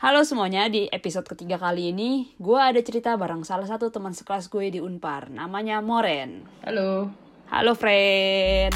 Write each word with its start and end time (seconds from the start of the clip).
Halo 0.00 0.24
semuanya, 0.24 0.64
di 0.72 0.88
episode 0.88 1.28
ketiga 1.28 1.60
kali 1.60 1.92
ini 1.92 2.32
gue 2.40 2.56
ada 2.56 2.80
cerita 2.80 3.12
bareng 3.20 3.44
salah 3.44 3.68
satu 3.68 3.92
teman 3.92 4.16
sekelas 4.16 4.48
gue 4.48 4.72
di 4.72 4.80
Unpar, 4.80 5.28
namanya 5.28 5.84
Moren. 5.84 6.48
Halo. 6.64 7.12
Halo 7.52 7.76
friend. 7.76 8.72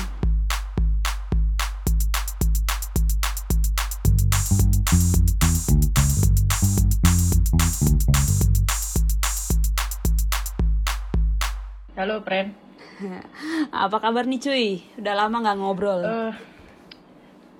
Halo, 11.96 12.20
friend. 12.20 12.52
Apa 13.72 13.96
kabar 13.96 14.28
nih 14.28 14.40
cuy? 14.44 14.84
Udah 15.00 15.16
lama 15.16 15.40
nggak 15.40 15.56
ngobrol. 15.56 16.04
Eh, 16.04 16.32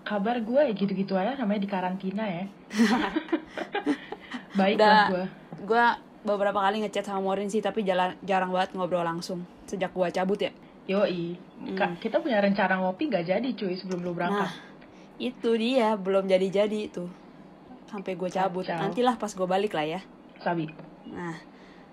kabar 0.05 0.45
gue 0.45 0.61
ya 0.69 0.73
gitu-gitu 0.77 1.17
aja 1.17 1.33
namanya 1.41 1.65
di 1.65 1.71
karantina 1.73 2.29
ya. 2.29 2.45
Baik 4.55 4.79
Udah, 4.79 4.89
lah 4.89 5.07
gue. 5.11 5.25
gue 5.63 5.85
beberapa 6.25 6.57
kali 6.57 6.81
ngechat 6.81 7.05
sama 7.05 7.21
Moren 7.21 7.47
sih, 7.47 7.59
tapi 7.59 7.83
jalan, 7.83 8.15
jarang 8.21 8.49
banget 8.49 8.73
ngobrol 8.73 9.03
langsung 9.03 9.43
sejak 9.65 9.91
gue 9.91 10.09
cabut 10.11 10.39
ya. 10.39 10.53
Yoi. 10.87 11.35
Ka- 11.73 11.97
Kita 11.97 12.21
punya 12.21 12.39
rencana 12.39 12.77
ngopi 12.77 13.09
gak 13.09 13.25
jadi 13.25 13.49
cuy 13.51 13.73
sebelum 13.73 14.01
lu 14.01 14.13
berangkat. 14.13 14.45
Nah, 14.45 14.53
itu 15.17 15.51
dia 15.55 15.97
belum 15.97 16.25
jadi-jadi 16.25 16.81
tuh. 16.89 17.09
Sampai 17.87 18.15
gue 18.15 18.29
cabut. 18.29 18.63
Kacau. 18.63 18.81
Nantilah 18.81 19.17
pas 19.17 19.31
gue 19.31 19.47
balik 19.47 19.73
lah 19.73 19.87
ya. 19.89 20.01
Sabi. 20.39 20.69
Nah, 21.09 21.37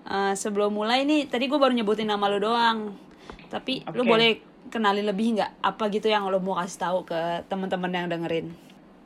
eh, 0.04 0.34
sebelum 0.34 0.72
mulai 0.72 1.02
nih, 1.02 1.26
tadi 1.26 1.46
gue 1.46 1.56
baru 1.56 1.72
nyebutin 1.72 2.06
nama 2.06 2.26
lo 2.26 2.38
doang. 2.38 2.92
Tapi 3.48 3.84
lu 3.90 4.02
Oke. 4.02 4.08
boleh 4.08 4.30
kenalin 4.68 5.04
lebih 5.04 5.36
nggak? 5.36 5.50
Apa 5.62 5.88
gitu 5.88 6.06
yang 6.06 6.28
lo 6.28 6.36
mau 6.36 6.56
kasih 6.56 6.78
tahu 6.78 6.98
ke 7.02 7.20
teman-teman 7.46 7.90
yang 7.90 8.08
dengerin? 8.08 8.52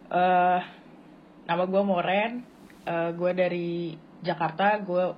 eh 0.06 0.61
nama 1.45 1.62
gue 1.64 1.83
Moren. 1.83 2.42
Eh 2.87 3.11
gue 3.13 3.31
dari 3.35 3.69
Jakarta. 4.23 4.79
Gue 4.81 5.11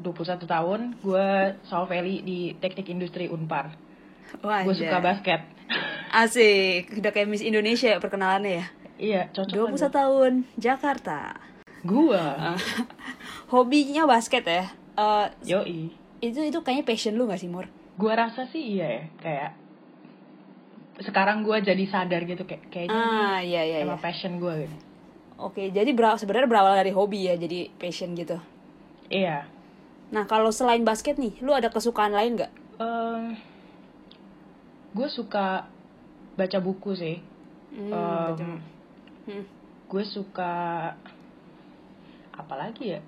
21 0.00 0.48
tahun. 0.48 0.80
Gue 0.98 1.28
Salveli 1.62 2.24
di 2.24 2.56
Teknik 2.56 2.88
Industri 2.88 3.28
Unpar. 3.28 3.76
Gue 4.40 4.74
suka 4.74 4.98
basket. 4.98 5.44
Asik, 6.10 6.98
udah 6.98 7.12
kayak 7.14 7.30
Miss 7.30 7.44
Indonesia 7.44 7.94
ya 7.94 8.02
perkenalannya 8.02 8.52
ya. 8.58 8.66
iya, 8.98 9.22
cocok 9.30 9.70
21 9.78 9.86
tahun, 9.94 10.32
Jakarta. 10.58 11.38
Gue. 11.86 12.18
Hobinya 13.54 14.04
basket 14.04 14.42
ya. 14.42 14.64
Eh, 14.98 15.26
Yoi. 15.46 15.94
itu 16.20 16.40
itu 16.42 16.58
kayaknya 16.60 16.84
passion 16.84 17.14
lu 17.14 17.24
gak 17.24 17.38
sih, 17.38 17.46
Mor? 17.46 17.70
Gua 17.94 18.18
rasa 18.18 18.44
sih 18.44 18.76
iya 18.76 18.86
ya, 18.98 19.04
kayak 19.22 19.50
sekarang 21.00 21.40
gua 21.40 21.60
jadi 21.60 21.80
sadar 21.88 22.28
gitu 22.28 22.44
kayak 22.44 22.68
kayaknya 22.68 22.98
Ah, 22.98 23.38
iya 23.40 23.64
iya 23.64 23.80
ini 23.80 23.84
iya. 23.84 23.88
emang 23.88 24.00
passion 24.00 24.36
gua 24.36 24.52
gitu. 24.60 24.76
Oke, 25.40 25.72
jadi 25.72 25.88
berawal 25.90 26.20
sebenarnya 26.20 26.44
berawal 26.46 26.76
dari 26.76 26.92
hobi 26.92 27.24
ya, 27.24 27.34
jadi 27.34 27.72
passion 27.74 28.12
gitu. 28.12 28.36
Iya. 29.08 29.48
Nah, 30.10 30.28
kalau 30.28 30.52
selain 30.52 30.84
basket 30.84 31.16
nih, 31.16 31.40
lu 31.40 31.50
ada 31.50 31.72
kesukaan 31.72 32.12
lain 32.12 32.36
nggak? 32.36 32.52
Em, 32.76 33.40
gue 34.92 35.08
suka 35.08 35.64
baca 36.36 36.58
buku 36.60 36.92
sih. 36.92 37.16
Hmm, 37.70 37.90
baca- 37.90 38.62
Hmm. 39.24 39.44
gue 39.86 40.04
suka 40.04 40.52
apa 42.32 42.54
lagi 42.54 42.92
ya? 42.92 43.00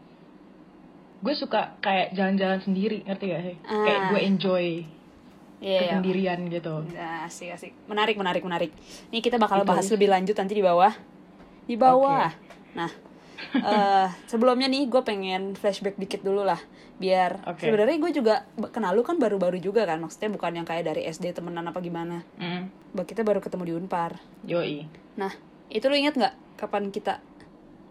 Gue 1.21 1.35
suka 1.35 1.79
kayak 1.79 2.15
jalan-jalan 2.15 2.59
sendiri, 2.59 3.05
ngerti 3.05 3.25
gak 3.29 3.43
sih? 3.45 3.57
Ah. 3.63 3.85
Kayak 3.85 4.01
gue 4.09 4.21
enjoy 4.25 4.67
Iya, 5.63 5.71
iya. 5.71 5.79
kesendirian 5.95 6.41
gitu. 6.51 6.75
Nah, 6.91 7.27
asik 7.27 7.55
asik. 7.55 7.73
Menarik 7.87 8.19
menarik 8.19 8.43
menarik. 8.43 8.71
Nih 9.11 9.23
kita 9.23 9.39
bakal 9.39 9.63
Itu 9.63 9.69
bahas 9.69 9.87
lebih 9.87 10.11
lanjut 10.11 10.35
nanti 10.35 10.55
di 10.55 10.65
bawah. 10.65 10.91
Di 11.65 11.75
bawah. 11.75 12.31
Nah, 12.73 12.91
eh 13.73 14.09
sebelumnya 14.27 14.67
nih 14.67 14.87
gue 14.87 15.03
pengen 15.03 15.53
flashback 15.53 15.99
dikit 15.99 16.23
dulu 16.23 16.43
lah, 16.43 16.59
biar 16.97 17.43
Oke. 17.45 17.67
sebenarnya 17.67 17.99
gue 17.99 18.13
juga 18.15 18.35
kenal 18.71 18.95
lu 18.95 19.03
kan 19.03 19.19
baru-baru 19.19 19.59
juga 19.59 19.83
kan, 19.85 19.99
maksudnya 19.99 20.31
bukan 20.31 20.63
yang 20.63 20.67
kayak 20.67 20.87
dari 20.87 21.05
SD 21.05 21.33
temenan 21.33 21.67
apa 21.67 21.79
gimana. 21.79 22.23
Mm, 22.39 22.71
Bah, 22.93 23.05
Kita 23.05 23.23
baru 23.23 23.41
ketemu 23.41 23.63
di 23.65 23.73
Unpar. 23.75 24.21
yoi. 24.45 24.85
Nah, 25.17 25.33
itu 25.69 25.85
lu 25.87 25.97
inget 25.97 26.15
nggak 26.15 26.35
kapan 26.57 26.89
kita 26.89 27.19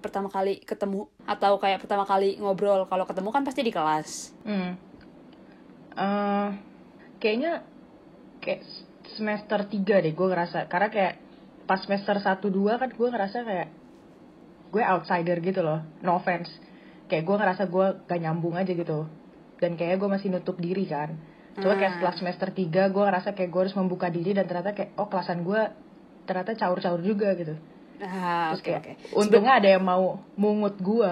pertama 0.02 0.30
kali 0.30 0.58
ketemu 0.58 1.06
atau 1.26 1.58
kayak 1.58 1.82
pertama 1.82 2.06
kali 2.06 2.38
ngobrol? 2.38 2.86
Kalau 2.86 3.06
ketemu 3.06 3.30
kan 3.30 3.44
pasti 3.46 3.62
di 3.62 3.70
kelas. 3.70 4.34
Hmm. 4.42 4.74
Eh, 5.92 6.50
kayaknya 7.20 7.62
kayak 8.40 8.64
semester 9.06 9.60
3 9.68 10.00
deh 10.00 10.14
gue 10.16 10.28
ngerasa 10.28 10.66
karena 10.66 10.88
kayak 10.88 11.14
pas 11.64 11.78
semester 11.78 12.16
1 12.16 12.40
2 12.42 12.52
kan 12.78 12.90
gue 12.90 13.08
ngerasa 13.08 13.38
kayak 13.42 13.70
gue 14.70 14.82
outsider 14.82 15.38
gitu 15.40 15.62
loh. 15.62 15.80
No 16.00 16.16
offense. 16.16 16.50
Kayak 17.06 17.24
gue 17.24 17.36
ngerasa 17.38 17.64
gue 17.66 17.86
gak 18.04 18.20
nyambung 18.20 18.56
aja 18.56 18.72
gitu. 18.72 19.06
Dan 19.58 19.76
kayaknya 19.76 19.98
gue 19.98 20.10
masih 20.10 20.28
nutup 20.30 20.58
diri 20.58 20.86
kan. 20.86 21.16
Coba 21.54 21.76
kayak 21.76 21.92
Ah. 21.92 21.96
setelah 21.98 22.16
semester 22.16 22.48
3 22.50 22.88
gue 22.88 23.04
ngerasa 23.04 23.30
kayak 23.32 23.50
gue 23.50 23.62
harus 23.62 23.76
membuka 23.76 24.08
diri 24.08 24.32
dan 24.32 24.46
ternyata 24.46 24.72
kayak 24.72 24.96
oh 24.96 25.06
kelasan 25.06 25.44
gue 25.44 25.62
ternyata 26.24 26.56
caur-caur 26.56 27.02
juga 27.02 27.36
gitu. 27.36 27.60
Ah, 28.00 28.50
Terus 28.50 28.58
oke 28.58 28.66
kayak 28.66 28.82
oke. 28.82 28.94
untungnya 29.14 29.54
ada 29.54 29.70
yang 29.70 29.84
mau 29.84 30.18
mungut 30.34 30.74
gue. 30.76 31.12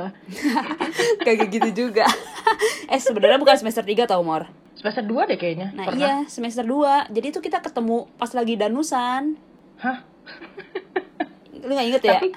Kayak 1.22 1.52
gitu 1.52 1.70
juga. 1.86 2.06
eh 2.90 2.98
sebenarnya 2.98 3.38
bukan 3.38 3.58
semester 3.58 3.84
3 3.84 4.06
tau 4.06 4.24
Mor. 4.24 4.50
Semester 4.74 5.04
2 5.04 5.30
deh 5.30 5.38
kayaknya. 5.38 5.70
Nah 5.72 5.86
Pernah. 5.86 6.00
iya 6.00 6.14
semester 6.26 6.64
2 6.64 7.12
Jadi 7.12 7.28
itu 7.28 7.40
kita 7.40 7.60
ketemu 7.60 8.10
pas 8.16 8.32
lagi 8.32 8.56
danusan 8.56 9.36
Hah? 9.78 10.02
Lu 11.68 11.72
gak 11.76 11.88
inget 11.88 12.04
ya? 12.04 12.18
Tapi 12.18 12.30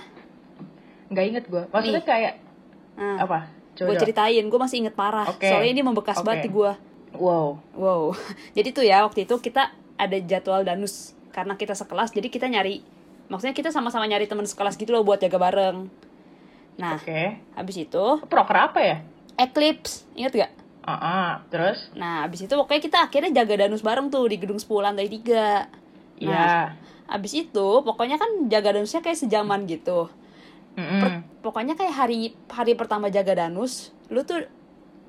nggak 1.12 1.24
inget 1.28 1.44
gue. 1.46 1.62
Maksudnya 1.68 2.02
Nih. 2.02 2.08
kayak 2.08 2.34
Nah, 2.92 3.24
apa? 3.24 3.38
Gue 3.72 3.96
ceritain 3.96 4.44
Gue 4.44 4.60
masih 4.60 4.84
inget 4.84 4.92
parah 4.92 5.24
Oke. 5.28 5.48
Soalnya 5.48 5.72
ini 5.72 5.80
membekas 5.80 6.20
Oke. 6.20 6.26
banget 6.28 6.48
di 6.48 6.50
gue 6.52 6.72
Wow. 7.16 7.56
Wow 7.72 8.12
Jadi 8.56 8.68
tuh 8.72 8.84
ya 8.84 9.04
waktu 9.04 9.24
itu 9.24 9.34
kita 9.40 9.72
ada 9.96 10.16
jadwal 10.20 10.60
danus 10.64 11.16
Karena 11.32 11.56
kita 11.56 11.72
sekelas 11.72 12.12
jadi 12.12 12.28
kita 12.28 12.52
nyari 12.52 12.84
Maksudnya 13.32 13.56
kita 13.56 13.72
sama-sama 13.72 14.04
nyari 14.04 14.28
teman 14.28 14.44
sekelas 14.44 14.76
gitu 14.76 14.92
loh 14.92 15.04
buat 15.08 15.20
jaga 15.24 15.40
bareng 15.40 15.88
Nah 16.76 17.00
Oke. 17.00 17.40
habis 17.56 17.76
itu 17.80 18.04
Proker 18.28 18.56
apa 18.72 18.80
ya? 18.84 18.96
Eclipse 19.40 20.04
Ingat 20.12 20.32
gak? 20.36 20.52
Ah, 20.84 20.92
ah. 20.92 21.30
terus? 21.48 21.88
Nah 21.96 22.28
habis 22.28 22.44
itu 22.44 22.52
pokoknya 22.52 22.82
kita 22.84 22.98
akhirnya 23.08 23.44
jaga 23.44 23.64
danus 23.64 23.80
bareng 23.80 24.12
tuh 24.12 24.28
Di 24.28 24.36
gedung 24.36 24.60
10 24.60 24.68
lantai 24.84 25.08
3 25.08 25.80
Iya. 26.22 26.28
Nah, 26.30 26.66
Abis 27.12 27.32
itu 27.38 27.66
pokoknya 27.78 28.16
kan 28.16 28.48
jaga 28.48 28.72
danusnya 28.72 29.00
kayak 29.00 29.18
sejaman 29.18 29.68
gitu. 29.68 30.08
Per- 30.72 31.20
pokoknya 31.42 31.76
kayak 31.76 31.92
hari 31.92 32.20
hari 32.48 32.72
pertama 32.72 33.06
jaga 33.06 33.36
danus, 33.38 33.92
lu 34.08 34.24
tuh 34.24 34.48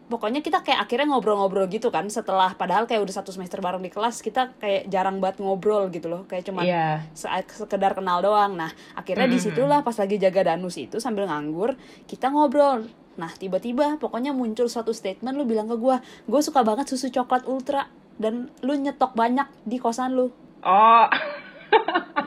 pokoknya 0.04 0.44
kita 0.44 0.60
kayak 0.60 0.84
akhirnya 0.84 1.08
ngobrol-ngobrol 1.08 1.66
gitu 1.66 1.88
kan 1.88 2.04
setelah 2.06 2.52
padahal 2.52 2.84
kayak 2.84 3.00
udah 3.02 3.16
satu 3.16 3.32
semester 3.32 3.58
bareng 3.58 3.80
di 3.80 3.88
kelas 3.88 4.20
kita 4.20 4.52
kayak 4.54 4.86
jarang 4.86 5.18
banget 5.18 5.40
ngobrol 5.40 5.88
gitu 5.88 6.06
loh 6.06 6.28
kayak 6.28 6.44
cuman 6.44 6.62
Iya. 6.62 7.08
se- 7.14 7.32
sekedar 7.50 7.96
kenal 7.96 8.20
doang 8.20 8.54
nah 8.54 8.68
akhirnya 8.94 9.26
Mhm. 9.26 9.34
di 9.34 9.40
situlah 9.40 9.80
pas 9.80 9.96
lagi 9.96 10.20
jaga 10.20 10.44
danus 10.46 10.76
itu 10.76 11.00
sambil 11.00 11.26
nganggur 11.26 11.80
kita 12.04 12.28
ngobrol 12.28 12.84
nah 13.16 13.32
tiba-tiba 13.32 13.96
pokoknya 13.96 14.36
muncul 14.36 14.68
suatu 14.68 14.92
statement 14.92 15.34
lu 15.34 15.48
bilang 15.48 15.66
ke 15.66 15.76
gua 15.76 15.98
gue 16.24 16.42
suka 16.42 16.62
banget 16.62 16.86
susu 16.86 17.08
coklat 17.10 17.48
ultra 17.48 17.88
dan 18.14 18.52
lu 18.60 18.76
nyetok 18.76 19.16
banyak 19.16 19.48
di 19.64 19.80
kosan 19.80 20.14
lu 20.14 20.30
Oh. 20.62 21.08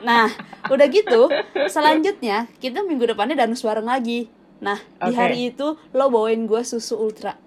Nah, 0.03 0.29
udah 0.69 0.87
gitu, 0.87 1.31
selanjutnya 1.67 2.47
kita 2.61 2.85
minggu 2.85 3.09
depannya 3.09 3.35
danus 3.35 3.65
bareng 3.65 3.87
lagi. 3.87 4.29
Nah, 4.61 4.77
di 5.03 5.13
Oke. 5.13 5.17
hari 5.17 5.39
itu 5.53 5.77
lo 5.93 6.05
bawain 6.09 6.49
gue 6.49 6.61
susu 6.65 6.97
ultra. 6.97 7.37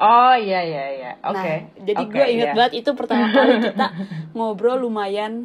Oh 0.00 0.34
iya 0.34 0.64
iya 0.64 0.84
iya. 0.98 1.12
Oke. 1.22 1.36
Nah, 1.36 1.58
jadi 1.84 2.02
Oke, 2.02 2.12
gue 2.16 2.26
inget 2.32 2.48
iya. 2.52 2.56
banget 2.56 2.72
itu 2.84 2.90
pertama 2.96 3.28
kali 3.30 3.60
kita 3.70 3.88
ngobrol 4.32 4.80
lumayan, 4.80 5.44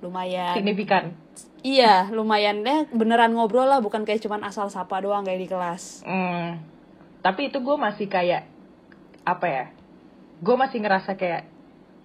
lumayan. 0.00 0.54
Signifikan. 0.54 1.14
Iya, 1.62 2.10
lumayan 2.10 2.66
deh 2.66 2.90
beneran 2.90 3.38
ngobrol 3.38 3.70
lah, 3.70 3.78
bukan 3.78 4.02
kayak 4.02 4.22
cuman 4.22 4.42
asal 4.42 4.66
sapa 4.66 4.98
doang 4.98 5.22
kayak 5.22 5.46
di 5.46 5.48
kelas. 5.50 6.02
Hmm. 6.02 6.58
Tapi 7.22 7.54
itu 7.54 7.62
gue 7.62 7.76
masih 7.78 8.10
kayak 8.10 8.50
apa 9.22 9.46
ya? 9.46 9.64
Gue 10.42 10.58
masih 10.58 10.82
ngerasa 10.82 11.14
kayak 11.14 11.46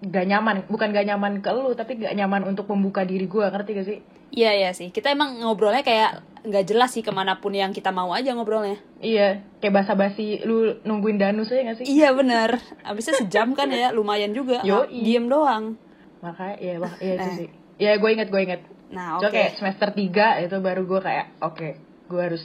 gak 0.00 0.24
nyaman. 0.24 0.66
Bukan 0.66 0.90
gak 0.90 1.06
nyaman 1.06 1.40
ke 1.40 1.50
lu, 1.50 1.72
tapi 1.72 1.96
gak 1.96 2.14
nyaman 2.14 2.44
untuk 2.44 2.66
membuka 2.66 3.02
diri 3.02 3.24
gue. 3.24 3.42
Ngerti 3.42 3.70
gak 3.72 3.86
sih? 3.86 3.98
Iya 4.28 4.52
iya 4.52 4.70
sih, 4.70 4.92
kita 4.92 5.08
emang 5.08 5.40
ngobrolnya 5.40 5.80
kayak 5.80 6.20
nggak 6.44 6.68
jelas 6.68 6.92
sih 6.92 7.00
ke 7.00 7.08
mana 7.08 7.40
pun 7.40 7.48
yang 7.50 7.72
kita 7.72 7.88
mau 7.88 8.12
aja 8.12 8.36
ngobrolnya. 8.36 8.76
Iya. 9.00 9.40
Kayak 9.58 9.74
basa-basi 9.74 10.44
lu 10.44 10.76
nungguin 10.84 11.16
danus 11.16 11.48
aja 11.48 11.64
gak 11.64 11.80
sih? 11.80 11.86
Iya 11.88 12.12
bener, 12.12 12.60
abisnya 12.84 13.16
sejam 13.16 13.56
kan 13.56 13.72
ya, 13.72 13.88
lumayan 13.88 14.36
juga. 14.36 14.60
Yoi. 14.60 15.00
Diem 15.00 15.26
doang. 15.26 15.80
Makanya 16.20 16.56
iya, 16.60 16.74
wah, 16.76 16.92
iya 17.00 17.14
itu 17.14 17.24
Nah. 17.24 17.36
sih. 17.40 17.48
Iya, 17.78 17.92
gue 17.96 18.10
inget, 18.10 18.28
gue 18.28 18.40
inget. 18.42 18.60
Nah, 18.88 19.16
oke. 19.16 19.28
kayak 19.28 19.56
semester 19.56 19.88
3 19.92 20.44
itu 20.44 20.56
baru 20.58 20.82
gue 20.84 21.00
kayak 21.00 21.26
oke, 21.40 21.68
gue 22.04 22.20
harus 22.20 22.44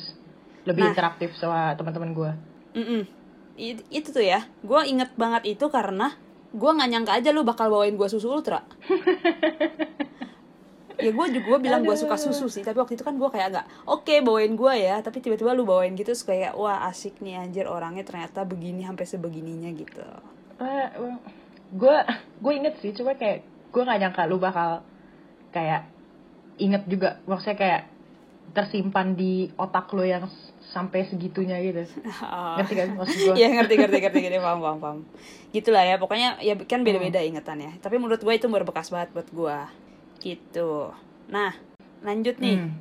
lebih 0.64 0.88
Nah. 0.88 0.92
interaktif 0.96 1.36
sama 1.36 1.76
teman-teman 1.76 2.12
gue. 2.12 2.32
Mm-mm. 2.74 3.02
It- 3.54 3.86
itu 3.88 4.10
tuh 4.10 4.24
ya 4.24 4.48
gue 4.60 4.82
inget 4.88 5.14
banget 5.14 5.46
itu 5.48 5.66
karena 5.68 6.16
gue 6.54 6.72
nggak 6.78 6.90
nyangka 6.94 7.12
aja 7.18 7.30
lu 7.34 7.42
bakal 7.42 7.74
bawain 7.74 7.98
gue 7.98 8.06
susu 8.06 8.30
ultra. 8.30 8.62
Ya 11.02 11.12
gue 11.12 11.26
juga 11.36 11.46
gue 11.50 11.60
bilang 11.60 11.82
gue 11.84 11.98
suka 11.98 12.16
susu 12.16 12.48
sih 12.48 12.64
tapi 12.64 12.80
waktu 12.80 12.96
itu 12.96 13.04
kan 13.04 13.18
gue 13.18 13.26
kayak 13.28 13.50
nggak 13.52 13.68
oke 13.90 14.14
bawain 14.22 14.54
gue 14.54 14.74
ya. 14.78 15.02
Tapi 15.02 15.20
tiba-tiba 15.20 15.58
lu 15.58 15.66
bawain 15.66 15.98
gitu 15.98 16.14
terus 16.14 16.24
kayak 16.24 16.54
wah 16.54 16.86
asik 16.88 17.20
nih 17.20 17.42
anjir 17.42 17.66
orangnya 17.66 18.06
ternyata 18.06 18.46
begini 18.46 18.86
sampai 18.86 19.06
sebegininya 19.10 19.70
gitu. 19.74 20.06
Gue 21.74 21.98
gue 22.40 22.54
inget 22.54 22.78
sih 22.80 22.94
cuma 22.94 23.18
kayak 23.18 23.42
gue 23.74 23.82
nggak 23.82 24.00
nyangka 24.00 24.24
lu 24.30 24.38
bakal 24.38 24.86
kayak 25.50 25.90
inget 26.62 26.86
juga. 26.86 27.18
Maksudnya 27.26 27.58
kayak 27.58 27.82
tersimpan 28.52 29.16
di 29.16 29.48
otak 29.56 29.90
lo 29.96 30.04
yang 30.04 30.28
sampai 30.60 31.06
segitunya 31.06 31.62
gitu 31.62 31.86
Oh. 32.22 32.58
ngerti 32.58 32.74
kan 32.76 32.88
maksud 32.98 33.18
gue 33.30 33.36
Iya 33.38 33.48
ngerti 33.56 33.74
ngerti 33.78 33.98
ngerti 34.02 34.20
ngerti 34.26 34.40
paham 34.46 34.60
paham 34.60 34.78
paham. 34.82 34.98
Gitulah 35.54 35.86
ya 35.86 35.96
pokoknya 36.02 36.42
ya 36.42 36.58
kan 36.66 36.82
beda-beda 36.82 37.22
ingetannya. 37.22 37.78
Tapi 37.80 38.02
menurut 38.02 38.20
gue 38.20 38.34
itu 38.34 38.50
berbekas 38.50 38.90
banget 38.90 39.14
buat 39.14 39.30
gue. 39.30 39.58
Gitu. 40.20 40.90
Nah 41.30 41.54
lanjut 42.02 42.36
nih. 42.42 42.58
Hmm. 42.58 42.74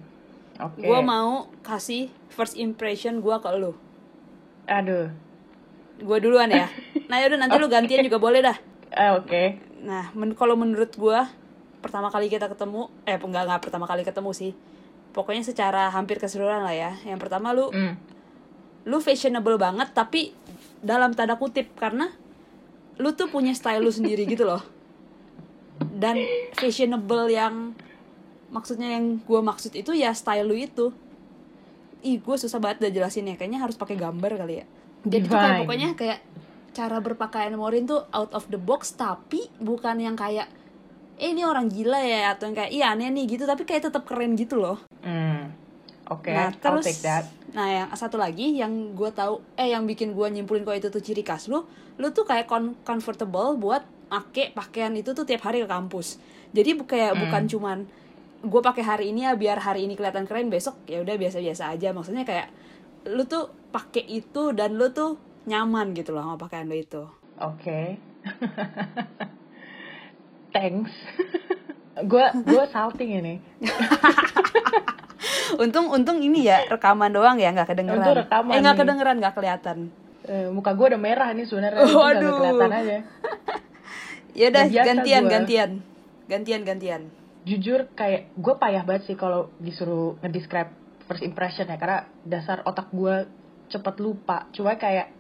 oke 0.58 0.80
Gue 0.80 0.98
mau 1.00 1.52
kasih 1.60 2.08
first 2.28 2.56
impression 2.56 3.20
gue 3.20 3.36
ke 3.38 3.48
lu. 3.54 3.76
aduh 4.64 5.12
Gue 6.00 6.18
duluan 6.18 6.48
ya. 6.48 6.66
Nah 7.12 7.20
yaudah 7.20 7.36
nanti 7.44 7.60
lu 7.60 7.68
gantian 7.68 8.00
juga 8.00 8.16
boleh 8.16 8.40
dah. 8.40 8.56
Eh, 8.88 9.10
oke 9.12 9.42
Nah 9.84 10.08
men 10.16 10.32
kalau 10.32 10.56
menurut 10.56 10.96
gue 10.96 11.18
pertama 11.84 12.08
kali 12.08 12.32
kita 12.32 12.48
ketemu 12.48 12.88
eh 13.04 13.20
enggak 13.20 13.44
enggak 13.44 13.60
pertama 13.68 13.84
kali 13.84 14.00
ketemu 14.00 14.32
sih. 14.32 14.52
Pokoknya 15.12 15.44
secara 15.44 15.92
hampir 15.92 16.16
keseluruhan 16.16 16.64
lah 16.64 16.72
ya. 16.72 16.90
Yang 17.04 17.20
pertama 17.20 17.52
lu 17.52 17.68
Hmm. 17.68 17.94
lu 18.82 18.98
fashionable 18.98 19.62
banget 19.62 19.94
tapi 19.94 20.34
dalam 20.82 21.14
tanda 21.14 21.38
kutip 21.38 21.70
karena 21.78 22.10
lu 22.98 23.14
tuh 23.14 23.30
punya 23.30 23.54
style 23.54 23.78
lu 23.78 23.94
sendiri 23.94 24.26
gitu 24.26 24.42
loh 24.42 24.58
dan 25.94 26.18
fashionable 26.52 27.30
yang 27.30 27.78
maksudnya 28.50 28.98
yang 28.98 29.22
gue 29.22 29.40
maksud 29.40 29.72
itu 29.72 29.94
ya 29.94 30.10
style 30.12 30.50
lu 30.50 30.58
itu 30.58 30.90
ih 32.02 32.18
gue 32.18 32.36
susah 32.36 32.58
banget 32.58 32.82
udah 32.82 32.92
jelasinnya 32.92 33.38
kayaknya 33.38 33.62
harus 33.62 33.78
pakai 33.78 33.94
gambar 33.94 34.34
kali 34.34 34.54
ya 34.60 34.66
jadi 35.06 35.24
tuh 35.24 35.38
kayak 35.38 35.58
pokoknya 35.62 35.88
kayak 35.94 36.18
cara 36.74 36.98
berpakaian 36.98 37.54
Morin 37.54 37.86
tuh 37.86 38.02
out 38.10 38.34
of 38.34 38.50
the 38.50 38.58
box 38.58 38.98
tapi 38.98 39.46
bukan 39.62 40.02
yang 40.02 40.18
kayak 40.18 40.50
eh 41.22 41.30
ini 41.30 41.46
orang 41.46 41.70
gila 41.70 42.02
ya 42.02 42.34
atau 42.34 42.50
yang 42.50 42.56
kayak 42.58 42.72
iya 42.74 42.90
aneh 42.90 43.08
nih 43.08 43.24
gitu 43.30 43.46
tapi 43.46 43.62
kayak 43.62 43.86
tetap 43.86 44.02
keren 44.02 44.34
gitu 44.34 44.58
loh 44.58 44.82
Hmm. 45.02 45.54
Oke, 46.10 46.34
Nah, 46.34 46.50
I'll 46.50 46.58
terus 46.60 46.84
take 46.84 47.02
that. 47.02 47.24
Nah, 47.54 47.66
yang 47.70 47.88
satu 47.94 48.18
lagi 48.18 48.58
yang 48.58 48.92
gue 48.92 49.10
tahu 49.14 49.38
eh 49.54 49.70
yang 49.70 49.86
bikin 49.86 50.12
gue 50.12 50.26
nyimpulin 50.28 50.66
kalau 50.66 50.76
itu 50.76 50.90
tuh 50.90 51.00
ciri 51.00 51.22
khas 51.22 51.46
lu, 51.48 51.64
lu 51.96 52.08
tuh 52.10 52.26
kayak 52.26 52.50
con- 52.50 52.74
comfortable 52.82 53.54
buat 53.56 53.86
make 54.10 54.52
pakaian 54.52 54.92
itu 54.92 55.14
tuh 55.16 55.24
tiap 55.24 55.46
hari 55.46 55.64
ke 55.64 55.68
kampus. 55.70 56.18
Jadi 56.52 56.76
kayak 56.84 57.16
Hmm. 57.16 57.22
bukan 57.22 57.42
cuman 57.48 57.78
gue 58.44 58.60
pakai 58.60 58.84
hari 58.84 59.04
ini 59.14 59.24
ya 59.24 59.32
biar 59.38 59.62
hari 59.62 59.86
ini 59.88 59.94
kelihatan 59.96 60.26
keren, 60.28 60.52
besok 60.52 60.74
ya 60.84 61.00
udah 61.00 61.16
biasa-biasa 61.16 61.72
aja. 61.72 61.94
Maksudnya 61.94 62.26
kayak 62.26 62.50
lu 63.08 63.24
tuh 63.24 63.48
pakai 63.72 64.04
itu 64.04 64.52
dan 64.52 64.76
lu 64.76 64.92
tuh 64.92 65.16
nyaman 65.48 65.96
gitu 65.96 66.12
loh 66.12 66.28
sama 66.28 66.36
pakaian 66.36 66.68
lu 66.68 66.76
itu. 66.76 67.02
Oke. 67.40 67.96
Thanks. 70.52 70.92
Gue 72.08 72.24
gue 72.32 72.64
salting 72.72 73.20
ini. 73.20 73.34
untung 75.62 75.92
untung 75.92 76.24
ini 76.24 76.48
ya 76.48 76.64
rekaman 76.72 77.12
doang 77.12 77.36
ya 77.36 77.52
nggak 77.52 77.68
kedengeran. 77.68 78.00
Untung 78.00 78.18
rekaman 78.24 78.52
eh 78.56 78.58
nggak 78.64 78.76
kedengeran 78.80 79.16
nggak 79.20 79.34
kelihatan. 79.36 79.78
Eh, 80.24 80.48
muka 80.48 80.72
gue 80.72 80.86
udah 80.88 81.00
merah 81.00 81.28
nih 81.36 81.44
sebenarnya. 81.44 81.84
Nggak 81.84 81.92
Waduh. 81.92 82.36
kelihatan 82.40 82.72
aja. 82.72 82.98
Ya 84.32 84.48
udah 84.48 84.64
gantian 84.64 85.28
gua. 85.28 85.32
gantian. 85.36 85.70
Gantian 86.24 86.64
gantian. 86.64 87.02
Jujur 87.44 87.92
kayak 87.92 88.32
gue 88.32 88.54
payah 88.56 88.80
banget 88.80 89.12
sih 89.12 89.16
kalau 89.20 89.52
disuruh 89.60 90.16
ngedescribe 90.24 90.72
first 91.04 91.20
impression 91.20 91.68
ya 91.68 91.76
karena 91.76 92.08
dasar 92.24 92.64
otak 92.64 92.88
gue 92.96 93.28
cepet 93.68 94.00
lupa. 94.00 94.48
Cuma 94.56 94.80
kayak 94.80 95.12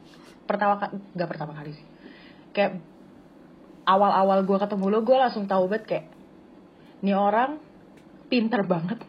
pertama 0.48 0.80
kali 0.80 0.96
nggak 1.12 1.28
pertama 1.28 1.52
kali 1.52 1.76
sih. 1.76 1.84
Kayak 2.56 2.80
awal-awal 3.84 4.46
gue 4.46 4.58
ketemu 4.58 4.86
lo 4.88 4.98
gue 5.02 5.16
langsung 5.18 5.44
tahu 5.50 5.66
banget 5.66 5.84
kayak 5.88 6.06
ini 7.02 7.12
orang 7.12 7.58
pinter 8.30 8.62
banget. 8.62 9.02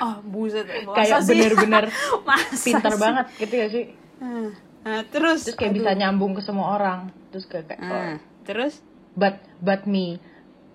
Oh, 0.00 0.24
buset. 0.32 0.64
Kayak 0.66 1.22
bener-bener 1.28 1.84
pinter 2.66 2.92
sih? 2.96 3.00
banget 3.00 3.26
gitu 3.36 3.54
ya 3.54 3.66
sih. 3.68 3.84
Nah, 4.18 4.50
nah, 4.82 5.00
terus 5.06 5.44
terus 5.46 5.56
kayak 5.58 5.76
bisa 5.76 5.92
nyambung 5.94 6.34
ke 6.34 6.42
semua 6.42 6.74
orang 6.74 7.14
terus 7.30 7.44
kayak, 7.46 7.70
kayak, 7.70 7.80
oh, 7.84 7.88
Nah, 7.88 8.16
terus 8.48 8.74
but 9.14 9.36
but 9.60 9.84
me 9.84 10.16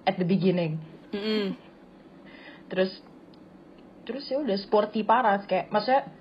at 0.06 0.20
the 0.20 0.28
beginning 0.28 0.78
Mm-mm. 1.16 1.58
terus 2.70 2.92
terus 4.04 4.28
ya 4.28 4.38
udah 4.44 4.58
sporty 4.60 5.08
parah 5.08 5.42
kayak 5.48 5.72
maksudnya 5.72 6.12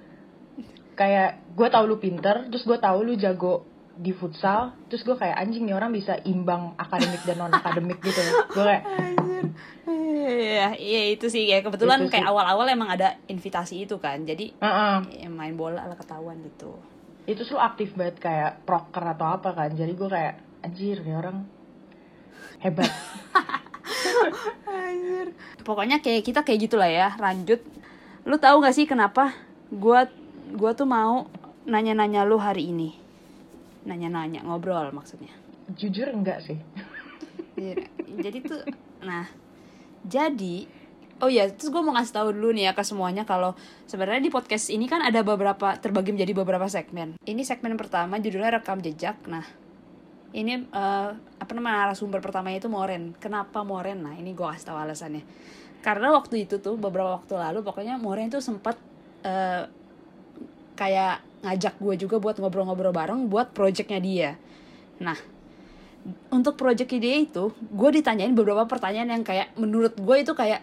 kayak 0.95 1.43
gue 1.57 1.69
tau 1.69 1.85
lu 1.85 1.99
pinter 1.99 2.47
terus 2.49 2.63
gue 2.63 2.79
tahu 2.79 2.99
lu 3.03 3.15
jago 3.19 3.67
di 3.93 4.11
futsal 4.11 4.73
terus 4.89 5.05
gue 5.05 5.13
kayak 5.13 5.37
anjing 5.37 5.69
nih 5.69 5.77
orang 5.77 5.93
bisa 5.93 6.17
imbang 6.25 6.73
akademik 6.77 7.21
dan 7.25 7.37
non 7.39 7.53
akademik 7.53 7.99
gitu 8.01 8.21
gue 8.53 8.65
kayak 8.65 8.85
Anjir. 8.89 9.45
Iya, 9.85 10.69
iya 10.79 11.01
itu 11.13 11.27
sih 11.27 11.45
kayak 11.45 11.67
kebetulan 11.67 12.07
Itu 12.07 12.15
kayak 12.15 12.31
awal-awal 12.31 12.71
emang 12.71 12.95
ada 12.95 13.19
invitasi 13.27 13.85
itu 13.85 13.99
kan. 13.99 14.23
Jadi 14.23 14.55
"Uh-uh." 14.57 15.03
ya, 15.11 15.27
main 15.27 15.59
bola 15.59 15.83
lah 15.83 15.99
ketahuan 15.99 16.39
gitu. 16.43 16.79
itu 17.23 17.43
lu 17.51 17.59
aktif 17.59 17.95
banget 17.95 18.19
kayak 18.19 18.67
proker 18.67 19.03
atau 19.15 19.39
apa 19.39 19.55
kan 19.55 19.71
jadi 19.71 19.95
gue 19.95 20.09
kayak 20.11 20.35
anjir 20.67 20.99
nih 21.03 21.15
orang 21.15 21.47
hebat 22.59 22.91
Anjir. 24.67 25.35
Pokoknya 25.63 26.03
kayak 26.03 26.23
kita 26.27 26.41
kayak 26.43 26.61
gitulah 26.69 26.91
ya. 26.91 27.15
Lanjut. 27.19 27.61
Lu 28.23 28.39
tahu 28.39 28.63
gak 28.63 28.75
sih 28.75 28.87
kenapa 28.87 29.35
gua 29.71 30.07
gua 30.55 30.73
tuh 30.75 30.87
mau 30.87 31.27
nanya-nanya 31.65 32.23
lu 32.23 32.39
hari 32.39 32.71
ini? 32.71 32.95
Nanya-nanya, 33.89 34.43
ngobrol 34.47 34.91
maksudnya. 34.95 35.33
jujur 35.73 36.11
enggak 36.11 36.43
sih? 36.45 36.59
Iya. 37.57 37.85
jadi 38.21 38.39
tuh 38.45 38.61
nah 39.05 39.29
jadi 40.09 40.67
oh 41.23 41.31
ya 41.31 41.47
terus 41.53 41.71
gue 41.71 41.83
mau 41.85 41.95
ngasih 41.95 42.15
tahu 42.17 42.29
dulu 42.35 42.51
nih 42.57 42.71
ya 42.71 42.73
ke 42.75 42.83
semuanya 42.83 43.23
kalau 43.23 43.55
sebenarnya 43.87 44.25
di 44.25 44.33
podcast 44.33 44.73
ini 44.73 44.91
kan 44.91 45.05
ada 45.05 45.23
beberapa 45.23 45.79
terbagi 45.79 46.11
menjadi 46.11 46.33
beberapa 46.35 46.67
segmen. 46.67 47.15
Ini 47.23 47.43
segmen 47.47 47.79
pertama 47.79 48.19
judulnya 48.19 48.59
rekam 48.59 48.83
jejak. 48.83 49.23
Nah 49.31 49.47
ini 50.35 50.67
eh, 50.67 51.09
apa 51.15 51.53
namanya 51.55 51.87
narasumber 51.87 52.19
pertamanya 52.19 52.59
itu 52.59 52.67
Moren. 52.73 53.15
Kenapa 53.23 53.63
Moren? 53.63 54.03
Nah 54.03 54.15
ini 54.19 54.35
gue 54.35 54.43
kasih 54.43 54.75
tahu 54.75 54.79
alasannya. 54.83 55.23
Karena 55.79 56.11
waktu 56.11 56.47
itu 56.49 56.59
tuh 56.59 56.75
beberapa 56.75 57.15
waktu 57.23 57.39
lalu 57.39 57.63
pokoknya 57.63 58.03
Moren 58.03 58.33
tuh 58.33 58.43
sempat 58.43 58.75
eh, 59.23 59.69
kayak 60.75 61.23
ngajak 61.43 61.75
gue 61.83 61.95
juga 62.07 62.17
buat 62.23 62.39
ngobrol-ngobrol 62.39 62.95
bareng 62.95 63.27
buat 63.27 63.51
projectnya 63.51 63.99
dia. 63.99 64.31
Nah 65.03 65.19
untuk 66.31 66.59
project 66.59 66.91
dia 66.99 67.23
itu 67.23 67.51
gue 67.55 67.91
ditanyain 67.95 68.35
beberapa 68.35 68.67
pertanyaan 68.67 69.19
yang 69.21 69.25
kayak 69.27 69.55
menurut 69.59 69.95
gue 69.99 70.17
itu 70.23 70.33
kayak 70.35 70.63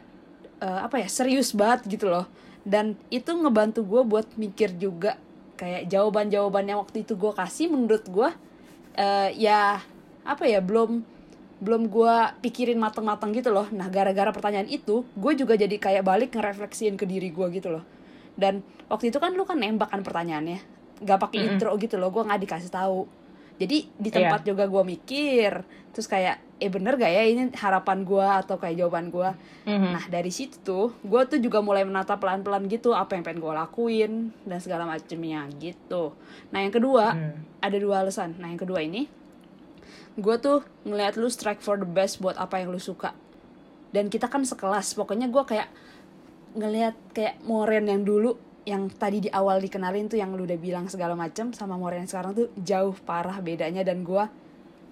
eh, 0.63 0.79
apa 0.83 1.03
ya 1.03 1.07
serius 1.11 1.51
banget 1.51 1.99
gitu 1.99 2.07
loh. 2.07 2.27
Dan 2.63 2.95
itu 3.11 3.31
ngebantu 3.31 3.83
gue 3.87 4.01
buat 4.03 4.27
mikir 4.35 4.75
juga 4.75 5.15
kayak 5.59 5.91
jawaban-jawaban 5.91 6.65
yang 6.67 6.79
waktu 6.79 7.03
itu 7.03 7.19
gue 7.19 7.31
kasih 7.35 7.67
menurut 7.71 8.03
gue 8.07 8.29
eh, 8.95 9.29
ya 9.35 9.83
apa 10.23 10.43
ya 10.47 10.63
belum 10.63 11.03
belum 11.59 11.91
gue 11.91 12.15
pikirin 12.39 12.79
mateng-mateng 12.79 13.35
gitu 13.35 13.51
loh. 13.51 13.67
Nah 13.75 13.91
gara-gara 13.91 14.31
pertanyaan 14.31 14.71
itu 14.71 15.03
gue 15.15 15.31
juga 15.35 15.59
jadi 15.59 15.75
kayak 15.75 16.03
balik 16.07 16.31
ngerefleksiin 16.35 16.95
ke 16.95 17.03
diri 17.03 17.31
gue 17.35 17.47
gitu 17.51 17.67
loh 17.75 17.98
dan 18.39 18.63
waktu 18.87 19.11
itu 19.11 19.19
kan 19.19 19.35
lu 19.35 19.43
kan 19.43 19.59
nembak 19.59 19.91
kan 19.91 19.99
pertanyaannya. 19.99 20.63
Gak 20.99 21.19
pakai 21.19 21.37
Mm-mm. 21.37 21.51
intro 21.55 21.75
gitu 21.75 21.95
loh 21.95 22.09
gue 22.09 22.23
nggak 22.23 22.39
dikasih 22.39 22.71
tahu. 22.71 23.03
Jadi 23.59 23.91
di 23.91 24.07
tempat 24.09 24.47
juga 24.47 24.63
gue 24.65 24.83
mikir 24.87 25.51
terus 25.91 26.07
kayak 26.07 26.39
eh 26.57 26.67
bener 26.67 26.95
gak 26.95 27.09
ya 27.09 27.23
ini 27.23 27.51
harapan 27.51 28.03
gue 28.03 28.23
atau 28.23 28.55
kayak 28.55 28.77
jawaban 28.77 29.09
gue 29.09 29.29
Mhm. 29.65 29.89
nah 29.89 30.03
dari 30.07 30.29
situ 30.29 30.59
tuh 30.61 30.87
gue 31.01 31.21
tuh 31.25 31.39
juga 31.39 31.59
mulai 31.59 31.83
menata 31.83 32.15
pelan-pelan 32.15 32.67
gitu 32.67 32.91
apa 32.91 33.15
yang 33.15 33.23
pengen 33.23 33.41
gue 33.41 33.51
lakuin 33.51 34.11
dan 34.43 34.59
segala 34.59 34.85
macemnya 34.85 35.43
gitu. 35.57 36.15
Nah 36.49 36.59
yang 36.61 36.71
kedua 36.71 37.11
Hmm. 37.11 37.35
ada 37.59 37.75
dua 37.75 37.99
alasan. 37.99 38.37
Nah 38.37 38.47
yang 38.47 38.59
kedua 38.59 38.79
ini 38.79 39.11
gue 40.15 40.35
tuh 40.37 40.59
ngeliat 40.83 41.15
lu 41.15 41.27
strike 41.27 41.59
for 41.59 41.75
the 41.75 41.87
best 41.87 42.19
buat 42.19 42.35
apa 42.35 42.59
yang 42.59 42.69
lu 42.69 42.79
suka. 42.79 43.11
Dan 43.89 44.07
kita 44.07 44.27
kan 44.27 44.43
sekelas 44.43 44.93
pokoknya 44.93 45.27
gue 45.27 45.43
kayak 45.43 45.67
ngeliat 46.55 46.95
kayak 47.13 47.41
Moren 47.45 47.85
yang 47.89 48.01
dulu 48.05 48.37
yang 48.67 48.85
tadi 48.91 49.25
di 49.25 49.29
awal 49.33 49.57
dikenalin 49.57 50.11
tuh 50.11 50.21
yang 50.21 50.35
lu 50.37 50.45
udah 50.45 50.59
bilang 50.61 50.85
segala 50.85 51.17
macem 51.17 51.49
sama 51.57 51.73
Moren 51.73 52.05
yang 52.05 52.11
sekarang 52.11 52.37
tuh 52.37 52.47
jauh 52.59 52.93
parah 53.05 53.41
bedanya. 53.41 53.81
Dan 53.81 54.05
gue 54.05 54.23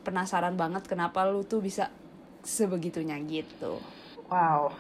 penasaran 0.02 0.58
banget 0.58 0.90
kenapa 0.90 1.28
lu 1.30 1.46
tuh 1.46 1.62
bisa 1.62 1.94
sebegitunya 2.42 3.20
gitu. 3.28 3.78
Wow. 4.32 4.74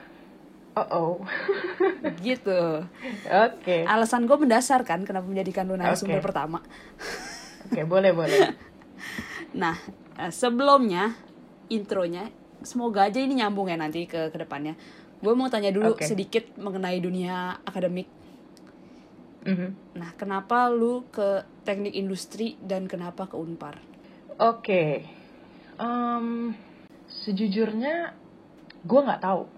Oh 0.77 0.88
oh 0.93 1.13
gitu. 2.25 2.86
Oke. 3.25 3.77
Alasan 3.86 4.29
gue 4.29 4.38
mendasar 4.38 4.86
kan 4.86 5.01
kenapa 5.03 5.25
menjadikan 5.25 5.65
lu 5.65 5.74
narasumber 5.74 6.22
Oke. 6.22 6.27
pertama. 6.29 6.60
Oke 7.69 7.81
boleh 7.86 8.12
boleh. 8.13 8.39
Nah, 9.57 9.74
eh, 10.19 10.29
sebelumnya 10.29 11.15
intronya 11.72 12.29
semoga 12.62 13.07
aja 13.07 13.17
ini 13.17 13.39
nyambung 13.39 13.72
ya 13.72 13.79
nanti 13.79 14.05
ke 14.05 14.29
ke 14.29 14.38
depannya. 14.38 14.75
Gue 15.18 15.34
mau 15.34 15.50
tanya 15.50 15.74
dulu 15.74 15.98
Oke. 15.98 16.06
sedikit 16.06 16.46
mengenai 16.58 17.00
dunia 17.00 17.62
akademik 17.64 18.08
Mhm. 19.48 19.96
nah 19.96 20.12
kenapa 20.20 20.68
lu 20.68 21.08
ke 21.08 21.44
teknik 21.64 21.96
industri 21.96 22.60
dan 22.60 22.86
kenapa 22.86 23.32
ke 23.32 23.36
unpar 23.40 23.80
Oke, 24.38 25.02
Em, 25.82 26.54
sejujurnya 27.10 28.14
gue 28.86 29.00
nggak 29.02 29.22
tahu 29.22 29.50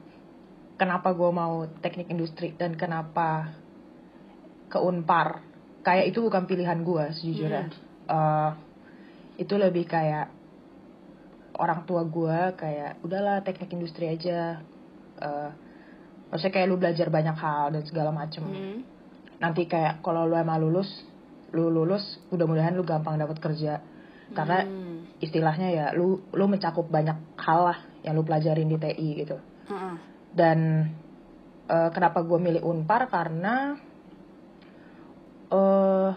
kenapa 0.79 1.11
gue 1.11 1.31
mau 1.35 1.67
teknik 1.83 2.07
industri 2.07 2.55
dan 2.55 2.79
kenapa 2.79 3.51
ke 4.71 4.79
unpar. 4.79 5.43
Kayak 5.83 6.15
itu 6.15 6.23
bukan 6.23 6.47
pilihan 6.47 6.79
gue 6.83 7.03
sejujurnya. 7.11 7.67
Eh, 8.07 8.51
itu 9.39 9.55
lebih 9.59 9.83
kayak 9.83 10.31
orang 11.59 11.83
tua 11.83 12.07
gue 12.07 12.55
kayak 12.55 13.03
udahlah 13.03 13.43
teknik 13.43 13.75
industri 13.75 14.07
aja. 14.07 14.63
Eh, 15.19 15.49
maksudnya 16.31 16.53
kayak 16.55 16.67
lu 16.67 16.77
belajar 16.79 17.07
banyak 17.07 17.35
hal 17.35 17.71
dan 17.71 17.83
segala 17.83 18.09
macem. 18.09 18.43
Hmm. 18.43 18.79
Nanti 19.39 19.65
kayak 19.65 19.99
kalau 19.99 20.25
lu 20.25 20.35
emang 20.35 20.59
lulus, 20.59 20.87
lu 21.51 21.67
lulus, 21.67 22.03
mudah-mudahan 22.29 22.75
lu 22.75 22.83
gampang 22.83 23.15
dapat 23.15 23.39
kerja. 23.39 23.83
Karena 24.31 24.61
Hmm. 24.63 25.09
istilahnya 25.19 25.67
ya 25.69 25.85
lu 25.91 26.23
lu 26.31 26.45
mencakup 26.47 26.87
banyak 26.87 27.17
hal 27.35 27.67
lah 27.67 27.79
yang 28.07 28.15
lu 28.15 28.23
pelajarin 28.23 28.71
di 28.71 28.79
TI 28.79 29.19
gitu 29.19 29.35
Heeh. 29.67 29.95
dan 30.31 30.87
eh, 31.67 31.89
kenapa 31.91 32.23
gue 32.23 32.39
milih 32.39 32.63
unpar 32.63 33.11
karena 33.11 33.75
eh 35.49 36.09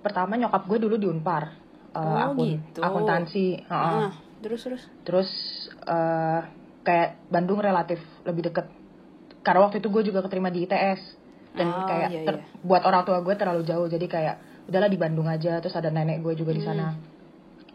pertama 0.00 0.38
nyokap 0.38 0.64
gue 0.64 0.78
dulu 0.80 0.96
di 0.96 1.04
unpar 1.06 1.44
Eh, 1.88 2.00
Oh, 2.04 2.30
akun 2.30 2.46
gitu. 2.52 2.80
akuntansi 2.84 3.64
heeh. 3.64 4.00
Ah, 4.06 4.12
terus 4.40 4.60
terus 4.64 4.82
terus 5.02 5.30
eh 5.84 6.40
kayak 6.88 7.28
Bandung 7.28 7.60
relatif 7.60 8.00
lebih 8.24 8.48
deket. 8.48 8.64
Karena 9.44 9.68
waktu 9.68 9.84
itu 9.84 9.92
gue 9.92 10.02
juga 10.08 10.24
keterima 10.24 10.48
di 10.48 10.64
ITS 10.64 11.00
dan 11.52 11.68
Oh, 11.68 11.84
kayak 11.84 12.08
iya, 12.08 12.20
ter- 12.24 12.40
iya. 12.40 12.60
buat 12.64 12.80
orang 12.82 13.04
tua 13.04 13.20
gue 13.20 13.34
terlalu 13.36 13.62
jauh. 13.62 13.84
Jadi 13.84 14.08
kayak 14.08 14.36
udahlah 14.64 14.88
di 14.88 14.96
Bandung 14.96 15.28
aja. 15.28 15.60
Terus 15.60 15.76
ada 15.76 15.92
nenek 15.92 16.24
gue 16.24 16.32
juga 16.32 16.56
di 16.56 16.64
sana. 16.64 16.96
Hmm. 16.96 17.16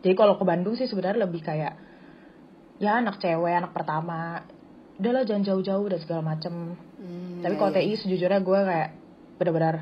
jadi 0.02 0.20
kalau 0.20 0.36
ke 0.36 0.44
Bandung 0.44 0.76
sih 0.76 0.84
sebenarnya 0.84 1.24
lebih 1.24 1.40
kayak 1.40 1.80
ya 2.76 3.00
anak 3.00 3.22
cewek 3.22 3.54
anak 3.54 3.72
pertama. 3.72 4.44
Udahlah 4.98 5.24
jangan 5.24 5.46
jauh-jauh 5.46 5.86
dan 5.88 6.00
segala 6.02 6.22
macem. 6.26 6.76
Hmm, 7.00 7.40
tapi 7.40 7.54
iya, 7.54 7.60
kalau 7.62 7.72
iya. 7.72 7.80
TI 7.86 7.94
sejujurnya 7.98 8.40
gue 8.42 8.60
kayak 8.66 8.90
benar-benar 9.34 9.76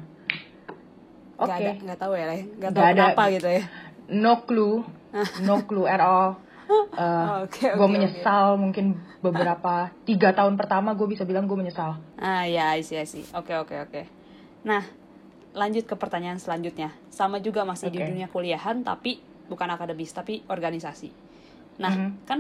oke 1.36 1.52
ada 1.52 1.72
nggak 1.74 2.00
tahu 2.00 2.14
ya 2.16 2.26
nggak 2.38 2.72
tahu 2.72 2.84
ada. 2.86 2.94
kenapa 2.94 3.24
gitu 3.34 3.50
ya. 3.50 3.62
No 4.14 4.34
clue. 4.46 4.86
No 5.48 5.66
clue 5.68 5.90
at 5.90 6.00
all 6.00 6.40
Uh, 6.92 7.44
Oke, 7.46 7.68
oke, 7.68 7.78
gue 7.78 7.88
menyesal 7.90 8.56
mungkin 8.56 8.94
beberapa 9.20 9.90
tiga 10.08 10.32
tahun 10.32 10.56
pertama 10.56 10.92
gue 10.92 11.06
bisa 11.06 11.24
bilang 11.24 11.46
gue 11.46 11.56
menyesal 11.56 12.00
Ah 12.16 12.44
ya, 12.44 12.74
I 12.74 12.84
see. 12.84 13.24
Oke, 13.32 13.52
oke, 13.54 13.76
oke. 13.82 14.02
Nah, 14.64 14.84
lanjut 15.52 15.84
ke 15.84 15.96
pertanyaan 15.96 16.38
selanjutnya. 16.38 16.92
Sama 17.10 17.40
juga 17.40 17.64
masih 17.64 17.90
di 17.90 18.00
Oke. 18.00 18.08
dunia 18.08 18.28
kuliahan, 18.28 18.82
tapi 18.82 19.20
bukan 19.48 19.68
akademis, 19.68 20.12
tapi 20.12 20.46
organisasi. 20.46 21.12
Nah, 21.80 21.92
Mhm. 21.92 22.10
kan 22.24 22.40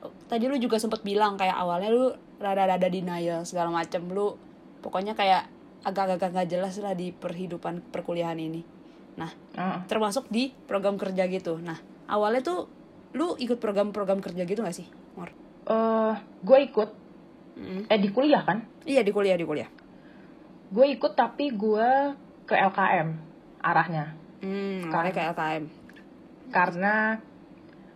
uh, 0.00 0.12
tadi 0.26 0.50
lu 0.50 0.56
juga 0.56 0.78
sempat 0.78 1.02
bilang 1.02 1.36
kayak 1.36 1.54
awalnya 1.54 1.90
lu 1.90 2.10
rada-rada 2.38 2.86
denial 2.86 3.42
segala 3.42 3.70
macem 3.70 4.02
lu 4.06 4.34
pokoknya 4.78 5.12
kayak 5.12 5.46
agak-agak 5.82 6.30
nggak 6.30 6.48
jelas 6.48 6.74
lah 6.78 6.94
di 6.94 7.10
perhidupan 7.10 7.82
perkuliahan 7.90 8.38
ini. 8.38 8.62
Nah, 9.14 9.30
Ah. 9.54 9.82
termasuk 9.86 10.26
di 10.26 10.50
program 10.66 10.94
kerja 10.94 11.26
gitu. 11.26 11.58
Nah, 11.58 11.78
awalnya 12.06 12.42
tuh 12.42 12.60
lu 13.10 13.34
ikut 13.34 13.56
program-program 13.56 14.18
kerja 14.18 14.42
gitu 14.42 14.60
gak 14.60 14.74
sih, 14.74 14.86
Mor? 15.14 15.30
Eh, 15.64 16.14
gue 16.40 16.58
ikut 16.64 16.90
Mm. 17.54 17.82
eh 17.86 17.98
di 17.98 18.08
kuliah 18.08 18.40
kan 18.40 18.62
Iya 18.84 19.02
di 19.02 19.10
kuliah 19.10 19.34
di 19.34 19.42
kuliah. 19.42 19.66
gue 20.68 20.86
ikut 20.88 21.12
tapi 21.12 21.50
gue 21.50 21.88
ke 22.44 22.54
LKM 22.54 23.08
arahnya 23.60 24.14
Hmm, 24.38 24.86
Karena- 24.86 25.10
ke 25.10 25.20
LKM. 25.26 25.64
karena 26.48 26.94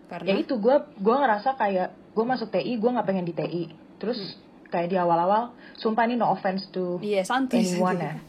Karena 0.05 0.27
ya 0.27 0.35
itu 0.37 0.59
gue 0.59 0.77
gue 0.95 1.15
ngerasa 1.15 1.55
kayak 1.55 1.89
gue 2.11 2.25
masuk 2.27 2.51
TI 2.51 2.75
gue 2.75 2.91
nggak 2.91 3.07
pengen 3.07 3.23
di 3.23 3.33
TI 3.33 3.71
terus 3.97 4.19
kayak 4.67 4.89
di 4.89 4.97
awal-awal 4.97 5.55
sumpah 5.75 6.05
ini 6.05 6.17
no 6.17 6.29
offense 6.29 6.67
to 6.69 6.99
Iya 6.99 7.23
santai. 7.23 7.63
anyone 7.63 7.97
ya 7.97 8.15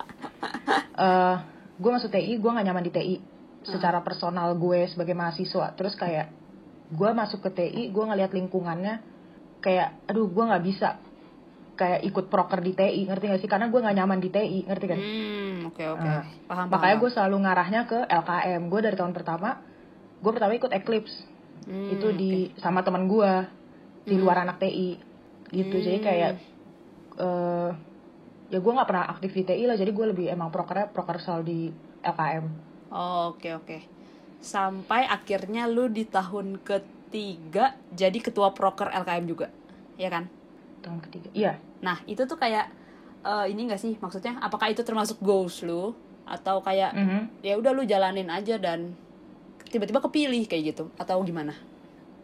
Eh, 0.96 1.36
gue 1.76 1.92
masuk 1.92 2.08
TI 2.08 2.38
gue 2.38 2.48
nggak 2.48 2.64
nyaman 2.64 2.84
di 2.84 2.92
TI 2.92 3.16
secara 3.64 4.00
personal 4.00 4.54
gue 4.54 4.86
sebagai 4.86 5.12
mahasiswa 5.12 5.74
terus 5.74 5.96
kayak 5.96 6.30
gue 6.92 7.10
masuk 7.16 7.40
ke 7.46 7.50
TI 7.54 7.90
gue 7.90 8.04
ngeliat 8.04 8.32
lingkungannya 8.36 9.00
kayak 9.64 10.04
aduh 10.12 10.28
gue 10.28 10.44
nggak 10.44 10.64
bisa 10.66 11.00
kayak 11.74 12.06
ikut 12.06 12.30
proker 12.30 12.62
di 12.62 12.74
TI 12.78 13.10
ngerti 13.10 13.26
gak 13.34 13.42
sih? 13.42 13.50
Karena 13.50 13.72
gue 13.72 13.80
nggak 13.82 13.98
nyaman 13.98 14.20
di 14.22 14.30
TI 14.30 14.60
ngerti 14.70 14.86
kan? 14.86 15.00
Hmm, 15.00 15.54
oke 15.74 15.84
oke. 15.90 16.04
Nah, 16.06 16.22
paham 16.46 16.66
makanya 16.70 16.96
gue 17.02 17.10
selalu 17.10 17.36
ngarahnya 17.44 17.82
ke 17.90 18.00
LKM 18.06 18.62
gue 18.70 18.80
dari 18.84 18.96
tahun 18.98 19.14
pertama 19.16 19.50
gue 20.24 20.32
pertama 20.32 20.54
ikut 20.54 20.72
Eclipse. 20.72 21.18
Hmm, 21.66 21.92
itu 21.98 22.08
di 22.14 22.32
sama 22.62 22.86
teman 22.86 23.10
gue 23.10 23.32
di 24.06 24.16
luar 24.20 24.44
anak 24.46 24.62
TI 24.62 25.00
gitu. 25.50 25.76
Jadi 25.82 25.98
Hmm. 25.98 26.06
kayak 26.06 26.32
eh 27.14 27.70
ya 28.54 28.60
gue 28.62 28.72
nggak 28.76 28.90
pernah 28.90 29.06
aktif 29.10 29.32
di 29.34 29.44
TI 29.48 29.64
lah. 29.66 29.78
Jadi 29.80 29.92
gue 29.92 30.06
lebih 30.14 30.26
emang 30.30 30.54
prokernya 30.54 30.94
proker 30.94 31.18
selalu 31.24 31.44
di 31.48 31.60
LKM 32.06 32.46
Oh, 32.94 33.34
oke 33.34 33.50
oke. 33.58 33.78
Sampai 34.44 35.08
akhirnya 35.08 35.66
lu 35.66 35.88
di 35.88 36.04
tahun 36.04 36.60
ketiga 36.60 37.72
jadi 37.90 38.20
ketua 38.20 38.52
proker 38.52 38.92
LKM 38.92 39.24
juga, 39.24 39.48
ya 39.96 40.12
kan? 40.12 40.28
tahun 40.84 41.00
ketiga 41.00 41.32
iya 41.32 41.56
Nah 41.80 42.04
itu 42.04 42.28
tuh 42.28 42.36
kayak 42.36 42.68
eh, 43.24 43.46
ini 43.48 43.72
gak 43.72 43.80
sih 43.80 43.96
maksudnya? 44.04 44.36
Apakah 44.44 44.68
itu 44.68 44.84
termasuk 44.84 45.16
goals 45.24 45.64
lu 45.64 45.96
atau 46.28 46.60
kayak 46.60 46.92
Mhm. 46.92 47.40
ya 47.40 47.56
udah 47.56 47.72
lu 47.72 47.88
jalanin 47.88 48.28
aja 48.28 48.60
dan 48.60 48.92
tiba-tiba 49.64 50.04
kepilih 50.04 50.44
kayak 50.44 50.76
gitu 50.76 50.92
atau 51.00 51.24
gimana? 51.24 51.56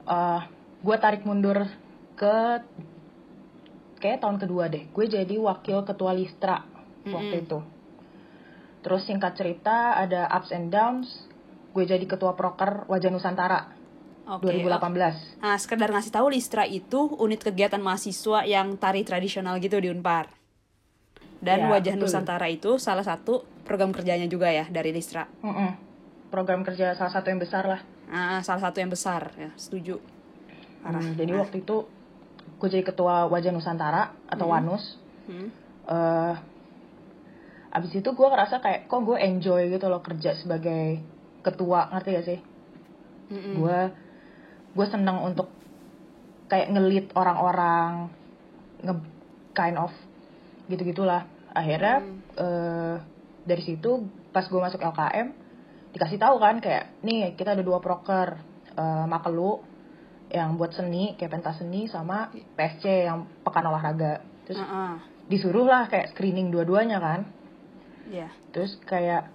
Eh, 0.04 0.42
gue 0.84 0.96
tarik 1.00 1.24
mundur 1.24 1.72
ke 2.14 2.60
kayak 4.00 4.20
tahun 4.20 4.40
kedua 4.40 4.68
deh 4.68 4.88
gue 4.92 5.06
jadi 5.08 5.36
wakil 5.40 5.84
ketua 5.84 6.12
Listra 6.12 6.64
waktu 7.04 7.36
Mm-mm. 7.36 7.44
itu 7.48 7.60
terus 8.80 9.04
singkat 9.04 9.36
cerita 9.36 9.96
ada 9.96 10.28
ups 10.32 10.52
and 10.52 10.72
downs 10.72 11.28
gue 11.70 11.84
jadi 11.86 12.06
ketua 12.06 12.34
proker 12.34 12.86
wajah 12.88 13.10
Nusantara 13.10 13.70
Oke. 14.30 14.46
2018 14.46 15.42
Nah, 15.42 15.58
sekedar 15.58 15.90
ngasih 15.90 16.14
tahu 16.14 16.30
Listra 16.30 16.62
itu 16.64 17.18
unit 17.18 17.42
kegiatan 17.42 17.82
mahasiswa 17.82 18.46
yang 18.46 18.78
tari 18.78 19.02
tradisional 19.02 19.58
gitu 19.58 19.82
di 19.82 19.90
Unpar. 19.90 20.30
Dan 21.40 21.66
Ya, 21.66 21.72
Wajah 21.72 21.96
betul. 21.96 22.06
Nusantara 22.06 22.46
itu 22.46 22.78
salah 22.78 23.02
satu 23.02 23.42
program 23.64 23.90
kerjanya 23.90 24.28
juga 24.28 24.52
ya 24.52 24.68
dari 24.68 24.92
Listra. 24.92 25.26
Mm-mm. 25.42 25.88
program 26.30 26.62
kerja 26.62 26.94
salah 26.94 27.10
satu 27.10 27.34
yang 27.34 27.42
besar 27.42 27.66
lah 27.66 27.82
Ah, 28.06 28.38
salah 28.42 28.70
satu 28.70 28.78
yang 28.78 28.90
besar 28.90 29.34
ya, 29.34 29.50
setuju. 29.58 29.98
Parah. 30.82 31.02
Hmm, 31.02 31.18
jadi 31.18 31.34
Nah, 31.34 31.42
waktu 31.42 31.62
itu 31.62 31.90
gue 32.60 32.68
jadi 32.70 32.84
ketua 32.84 33.26
wajah 33.26 33.50
Nusantara 33.50 34.14
atau 34.28 34.46
Wanus 34.46 35.00
hmm. 35.26 35.48
eh 35.88 36.36
abis 37.70 37.92
itu 37.96 38.10
gue 38.10 38.28
ngerasa 38.28 38.60
kayak 38.60 38.86
kok 38.86 39.02
gue 39.06 39.16
enjoy 39.16 39.70
gitu 39.70 39.86
loh 39.88 40.02
kerja 40.02 40.34
sebagai 40.36 41.00
ketua 41.40 41.90
ngerti 41.90 42.10
gak 42.12 42.28
sih 42.28 42.40
gue 43.30 43.80
gue 44.70 44.86
seneng 44.88 45.22
untuk 45.22 45.48
kayak 46.46 46.70
ngelit 46.70 47.08
orang-orang 47.14 48.10
nge 48.82 48.96
kind 49.54 49.78
of 49.78 49.94
gitu 50.66 50.82
gitulah 50.84 51.26
akhirnya 51.52 52.02
Hmm. 52.02 52.18
eh, 52.38 52.96
dari 53.44 53.62
situ 53.62 53.90
pas 54.30 54.46
gue 54.46 54.58
masuk 54.58 54.80
LKM 54.80 55.28
dikasih 55.90 56.18
tahu 56.18 56.38
kan 56.38 56.58
kayak 56.58 57.02
nih 57.02 57.34
kita 57.34 57.58
ada 57.58 57.64
dua 57.66 57.78
proker 57.78 58.38
eh, 58.74 59.06
Makelu 59.06 59.62
yang 60.30 60.56
buat 60.56 60.74
seni 60.74 61.18
kayak 61.18 61.34
pentas 61.34 61.58
seni 61.58 61.86
sama 61.86 62.30
PSC 62.54 63.10
yang 63.10 63.26
pekan 63.42 63.66
olahraga 63.66 64.22
terus 64.46 64.62
Ah, 64.62 64.70
ah. 64.70 64.94
disuruh 65.26 65.66
lah 65.66 65.86
kayak 65.86 66.14
screening 66.14 66.50
dua-duanya 66.50 66.98
kan 66.98 67.26
Iya. 68.06 68.30
terus 68.50 68.78
kayak 68.86 69.30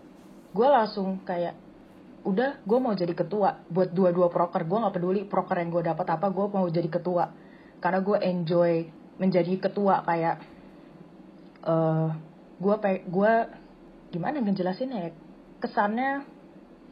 gue 0.50 0.66
langsung 0.66 1.18
kayak 1.22 1.54
udah 2.24 2.64
gue 2.64 2.78
mau 2.80 2.96
jadi 2.96 3.12
ketua 3.12 3.68
buat 3.68 3.92
dua-dua 3.92 4.32
proker 4.32 4.64
gue 4.64 4.78
nggak 4.80 4.94
peduli 4.96 5.20
proker 5.28 5.60
yang 5.60 5.68
gue 5.68 5.82
dapat 5.84 6.06
apa 6.08 6.26
gue 6.32 6.46
mau 6.48 6.64
jadi 6.66 6.88
ketua 6.88 7.28
karena 7.84 8.00
gue 8.00 8.16
enjoy 8.16 8.72
menjadi 9.20 9.52
ketua 9.60 10.00
kayak 10.08 10.36
eh 11.68 12.08
gue 12.60 12.74
gue 13.12 13.32
gimana 14.08 14.40
ngejelasinnya 14.40 14.98
ya 15.04 15.10
kesannya 15.60 16.24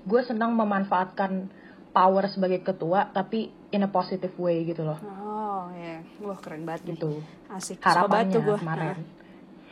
gue 0.05 0.21
senang 0.21 0.53
memanfaatkan 0.53 1.49
power 1.97 2.29
sebagai 2.29 2.61
ketua 2.61 3.09
tapi 3.09 3.49
in 3.73 3.85
a 3.85 3.91
positive 3.91 4.37
way 4.37 4.69
gitu 4.69 4.85
loh 4.85 5.01
Oh, 5.53 5.69
ya. 5.77 6.01
Wah, 6.25 6.39
keren 6.41 6.65
banget 6.65 6.83
nih. 6.89 6.97
gitu 6.97 7.21
Asik. 7.53 7.79
Harapannya 7.85 8.35
tuh 8.35 8.43
gua. 8.43 8.57
kemarin. 8.57 9.05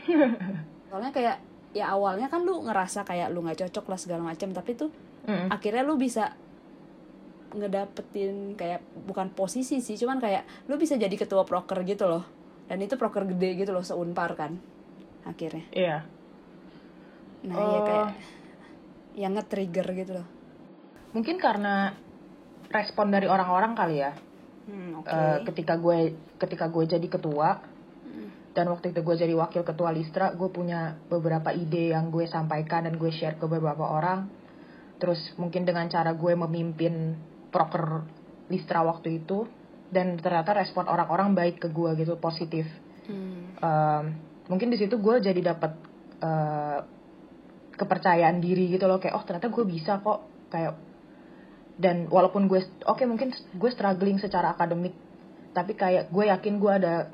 Soalnya 0.92 1.10
kayak 1.10 1.36
ya 1.72 1.88
awalnya 1.90 2.28
kan 2.28 2.44
lu 2.44 2.62
ngerasa 2.62 3.02
kayak 3.02 3.32
lu 3.32 3.40
nggak 3.42 3.64
cocok 3.66 3.84
lah 3.88 3.98
segala 3.98 4.22
macam, 4.28 4.52
tapi 4.52 4.76
tuh 4.76 4.92
Mm. 5.20 5.48
akhirnya 5.52 5.82
lu 5.82 5.94
bisa 5.94 6.32
ngedapetin 7.50 8.54
kayak 8.54 8.78
bukan 9.04 9.28
posisi 9.30 9.82
sih 9.82 9.98
cuman 9.98 10.16
kayak 10.16 10.46
lu 10.64 10.78
bisa 10.78 10.94
jadi 10.94 11.12
ketua 11.12 11.42
proker 11.42 11.82
gitu 11.82 12.06
loh 12.06 12.22
dan 12.70 12.78
itu 12.78 12.94
proker 12.94 13.26
gede 13.26 13.58
gitu 13.58 13.74
loh 13.74 13.82
seunpar 13.82 14.32
kan 14.32 14.54
akhirnya 15.22 15.66
Iya. 15.70 15.98
nah 17.42 17.56
iya 17.56 17.74
Oh. 17.74 17.84
kayak 17.84 18.08
yang 19.12 19.32
nge-trigger 19.34 19.86
gitu 19.94 20.12
loh 20.14 20.28
Mungkin 21.10 21.42
karena 21.42 21.90
respon 22.70 23.10
dari 23.10 23.26
orang-orang 23.26 23.74
kali 23.74 23.98
ya. 23.98 24.14
hmm, 24.70 25.02
Eh, 25.02 25.38
ketika 25.42 25.74
gue 25.74 26.14
ketika 26.38 26.70
gue 26.70 26.86
jadi 26.86 27.02
ketua 27.02 27.58
dan 28.50 28.66
waktu 28.66 28.90
itu 28.90 29.02
gue 29.02 29.16
jadi 29.16 29.34
wakil 29.34 29.62
ketua 29.62 29.90
Listra, 29.90 30.30
gue 30.30 30.46
punya 30.48 30.94
beberapa 31.06 31.50
ide 31.50 31.90
yang 31.90 32.10
gue 32.10 32.26
sampaikan 32.26 32.82
dan 32.82 32.94
gue 32.94 33.10
share 33.10 33.34
ke 33.34 33.46
beberapa 33.46 33.82
orang. 33.82 34.30
Terus 35.00 35.18
mungkin 35.40 35.64
dengan 35.64 35.88
cara 35.88 36.12
gue 36.12 36.32
memimpin 36.36 37.16
proker 37.48 38.04
Listra 38.52 38.84
waktu 38.84 39.24
itu 39.24 39.48
dan 39.90 40.20
ternyata 40.20 40.54
respon 40.54 40.86
orang-orang 40.86 41.34
baik 41.34 41.64
ke 41.64 41.68
gue 41.72 41.90
gitu 41.98 42.14
positif. 42.20 42.68
Hmm, 43.08 43.56
Em, 43.60 44.04
mungkin 44.46 44.72
di 44.72 44.78
situ 44.78 44.96
gue 44.98 45.16
jadi 45.20 45.40
dapat 45.40 45.72
eh, 46.20 46.78
kepercayaan 47.76 48.44
diri 48.44 48.68
gitu 48.76 48.84
loh 48.84 49.00
kayak 49.00 49.16
oh 49.16 49.24
ternyata 49.24 49.48
gue 49.48 49.64
bisa 49.64 50.04
kok 50.04 50.20
kayak 50.52 50.76
dan 51.80 52.12
walaupun 52.12 52.44
gue 52.44 52.60
oke 52.84 53.00
mungkin 53.08 53.32
gue 53.32 53.70
struggling 53.72 54.20
secara 54.20 54.52
akademik 54.52 54.92
tapi 55.56 55.72
kayak 55.72 56.12
gue 56.12 56.24
yakin 56.28 56.60
gue 56.60 56.72
ada 56.76 57.08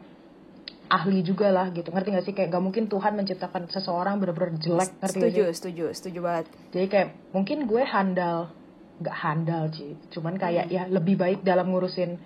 ahli 0.89 1.21
juga 1.21 1.49
lah 1.49 1.71
gitu. 1.71 1.89
Ngerti 1.89 2.09
gak 2.11 2.25
sih? 2.25 2.33
Kayak 2.33 2.49
gak 2.53 2.63
mungkin 2.63 2.85
Tuhan 2.87 3.13
menciptakan 3.15 3.67
seseorang 3.67 4.17
bener-bener 4.17 4.55
jelek 4.57 4.91
ngerti 4.97 5.01
gak 5.01 5.11
setuju 5.11 5.43
sih? 5.43 5.55
setuju 5.55 5.85
setuju 5.93 6.19
banget. 6.21 6.47
Jadi 6.71 6.87
kayak 6.87 7.09
mungkin 7.31 7.59
gue 7.65 7.83
handal 7.83 8.51
nggak 8.97 9.17
handal 9.17 9.65
sih. 9.71 9.93
Cuman 10.09 10.35
kayak 10.37 10.67
ya 10.69 10.87
lebih 10.87 11.15
baik 11.15 11.43
dalam 11.43 11.69
ngurusin 11.69 12.17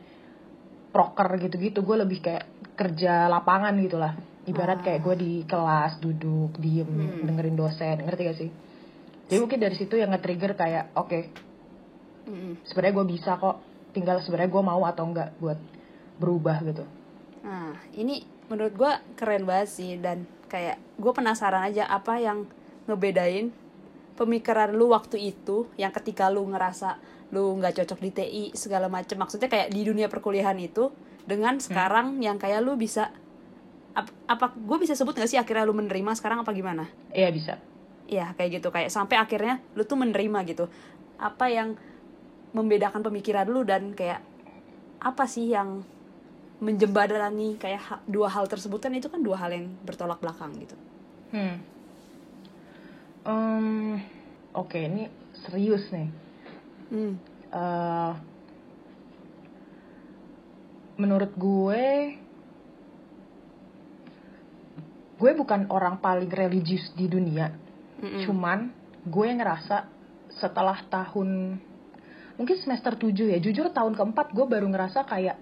proker 0.91 1.29
gitu-gitu. 1.39 1.81
Gue 1.81 1.97
lebih 1.97 2.21
kayak 2.21 2.45
kerja 2.75 3.27
lapangan 3.27 3.75
gitu 3.79 3.97
lah 3.97 4.15
ibarat 4.45 4.81
Ah. 4.81 4.85
kayak 4.85 5.01
gue 5.03 5.15
di 5.17 5.33
kelas 5.45 5.99
duduk 5.99 6.57
diem 6.57 6.89
Hmm. 6.89 7.27
dengerin 7.27 7.55
dosen. 7.55 8.03
Ngerti 8.03 8.23
gak 8.23 8.39
sih? 8.39 8.51
Jadi 9.27 9.39
mungkin 9.39 9.59
dari 9.59 9.75
situ 9.75 9.95
yang 9.95 10.11
nge-trigger 10.11 10.53
kayak 10.55 10.91
oke 10.95 11.21
Mm-mm. 12.27 12.61
sebenarnya 12.65 12.95
gue 12.95 13.07
bisa 13.09 13.37
kok. 13.37 13.57
Tinggal 13.91 14.23
sebenarnya 14.23 14.51
gue 14.51 14.63
mau 14.63 14.83
atau 14.85 15.03
enggak 15.03 15.35
buat 15.39 15.59
berubah 16.17 16.63
gitu. 16.63 16.85
Nah, 17.43 17.75
ini 17.95 18.23
menurut 18.51 18.75
gue 18.75 18.93
keren 19.15 19.47
banget 19.47 19.69
sih 19.71 19.95
dan 19.97 20.27
kayak 20.51 20.83
gue 20.99 21.13
penasaran 21.15 21.71
aja 21.71 21.87
apa 21.87 22.19
yang 22.19 22.45
ngebedain 22.91 23.55
pemikiran 24.19 24.75
lu 24.75 24.91
waktu 24.91 25.33
itu 25.33 25.71
yang 25.79 25.95
ketika 25.95 26.27
lu 26.29 26.45
ngerasa 26.51 26.99
lu 27.31 27.55
nggak 27.57 27.79
cocok 27.81 27.99
di 28.03 28.11
TI 28.11 28.45
segala 28.59 28.91
macem. 28.91 29.15
Maksudnya 29.15 29.47
kayak 29.47 29.71
di 29.71 29.87
dunia 29.87 30.11
perkuliahan 30.11 30.59
itu 30.59 30.91
dengan 31.23 31.63
sekarang 31.63 32.19
yang 32.19 32.37
kayak 32.37 32.59
lu 32.59 32.75
bisa 32.75 33.15
ap- 33.95 34.13
apa 34.27 34.51
gue 34.51 34.79
bisa 34.83 34.99
sebut 34.99 35.15
gak 35.15 35.31
sih 35.31 35.39
akhirnya 35.39 35.63
lu 35.63 35.73
menerima 35.79 36.11
sekarang 36.19 36.43
apa 36.43 36.51
gimana? 36.51 36.91
iya 37.15 37.31
bisa. 37.31 37.57
Iya 38.11 38.35
kayak 38.35 38.61
gitu. 38.61 38.69
Kayak 38.75 38.91
sampai 38.91 39.17
akhirnya 39.23 39.63
lu 39.79 39.87
tuh 39.87 39.95
menerima 39.95 40.39
gitu. 40.51 40.67
Apa 41.23 41.47
yang 41.47 41.79
membedakan 42.51 43.07
pemikiran 43.07 43.47
lu 43.47 43.63
dan 43.63 43.95
kayak 43.95 44.27
apa 44.99 45.25
sih 45.31 45.55
yang 45.55 45.87
menjembatani 46.61 47.57
kayak 47.57 47.81
ha- 47.83 48.03
dua 48.05 48.29
hal 48.29 48.45
tersebut 48.45 48.77
kan 48.79 48.93
itu 48.93 49.09
kan 49.09 49.21
dua 49.21 49.37
hal 49.37 49.51
yang 49.51 49.73
bertolak 49.83 50.21
belakang 50.21 50.53
gitu. 50.57 50.77
hmm 51.33 51.57
Em, 53.21 54.01
oke 54.53 54.77
ini 54.77 55.05
serius 55.39 55.89
nih 55.91 56.09
Hmm. 56.89 57.15
eh 57.51 58.13
menurut 60.97 61.33
gue 61.33 61.85
gue 65.17 65.31
bukan 65.37 65.69
orang 65.69 65.97
paling 65.97 66.29
religius 66.29 66.93
di 66.93 67.07
dunia 67.07 67.53
Mm-mm. 68.01 68.25
cuman 68.25 68.73
gue 69.03 69.29
ngerasa 69.31 69.85
setelah 70.35 70.81
tahun 70.87 71.61
mungkin 72.37 72.57
semester 72.59 72.97
7 72.97 73.13
ya 73.29 73.39
jujur 73.39 73.69
tahun 73.69 73.93
keempat 73.93 74.33
gue 74.33 74.45
baru 74.45 74.67
ngerasa 74.67 75.05
kayak 75.05 75.37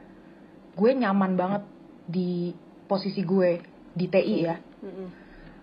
gue 0.79 0.91
nyaman 0.95 1.35
banget 1.35 1.63
di 2.07 2.55
posisi 2.87 3.21
gue 3.21 3.59
di 3.93 4.07
TI 4.07 4.37
ya 4.41 4.57
Mm-mm. 4.81 5.09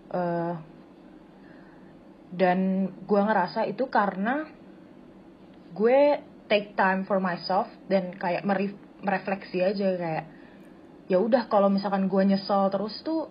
Eh, 0.08 0.54
dan 2.32 2.60
gue 3.00 3.22
ngerasa 3.22 3.64
itu 3.64 3.88
karena 3.88 4.44
gue 5.72 6.00
take 6.46 6.76
time 6.76 7.04
for 7.04 7.18
myself 7.18 7.66
dan 7.86 8.12
kayak 8.14 8.44
meref- 8.44 8.76
merefleksi 9.00 9.64
aja 9.64 9.88
kayak 9.96 10.26
ya 11.06 11.18
udah 11.18 11.48
kalau 11.48 11.68
misalkan 11.68 12.06
gue 12.06 12.22
nyesel 12.24 12.68
terus 12.70 13.00
tuh 13.02 13.30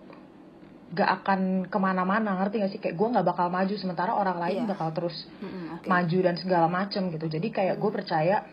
gak 0.87 1.21
akan 1.21 1.41
ke 1.65 1.77
mana-mana 1.77 2.35
ngerti 2.35 2.55
gak 2.57 2.71
sih 2.71 2.79
kayak 2.79 2.95
gue 2.95 3.07
nggak 3.09 3.25
bakal 3.25 3.47
maju 3.47 3.73
sementara 3.73 4.11
orang 4.11 4.37
lain 4.37 4.63
Iya. 4.63 4.69
bakal 4.69 4.89
terus 4.91 5.15
Mm-mm, 5.37 5.75
oke. 5.75 5.85
maju 5.85 6.17
dan 6.19 6.35
segala 6.35 6.67
macem 6.67 7.07
gitu 7.09 7.25
jadi 7.27 7.47
kayak 7.47 7.75
gue 7.75 7.91
percaya 7.91 8.47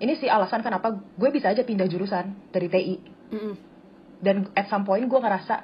ini 0.00 0.16
sih 0.16 0.28
alasan 0.32 0.64
kenapa 0.64 0.96
gue 0.96 1.30
bisa 1.30 1.52
aja 1.52 1.60
pindah 1.60 1.86
jurusan 1.86 2.32
dari 2.50 2.68
TI 2.72 2.96
Mm-mm. 3.30 3.54
dan 4.24 4.48
at 4.56 4.66
some 4.72 4.88
point 4.88 5.04
gue 5.04 5.20
ngerasa 5.20 5.54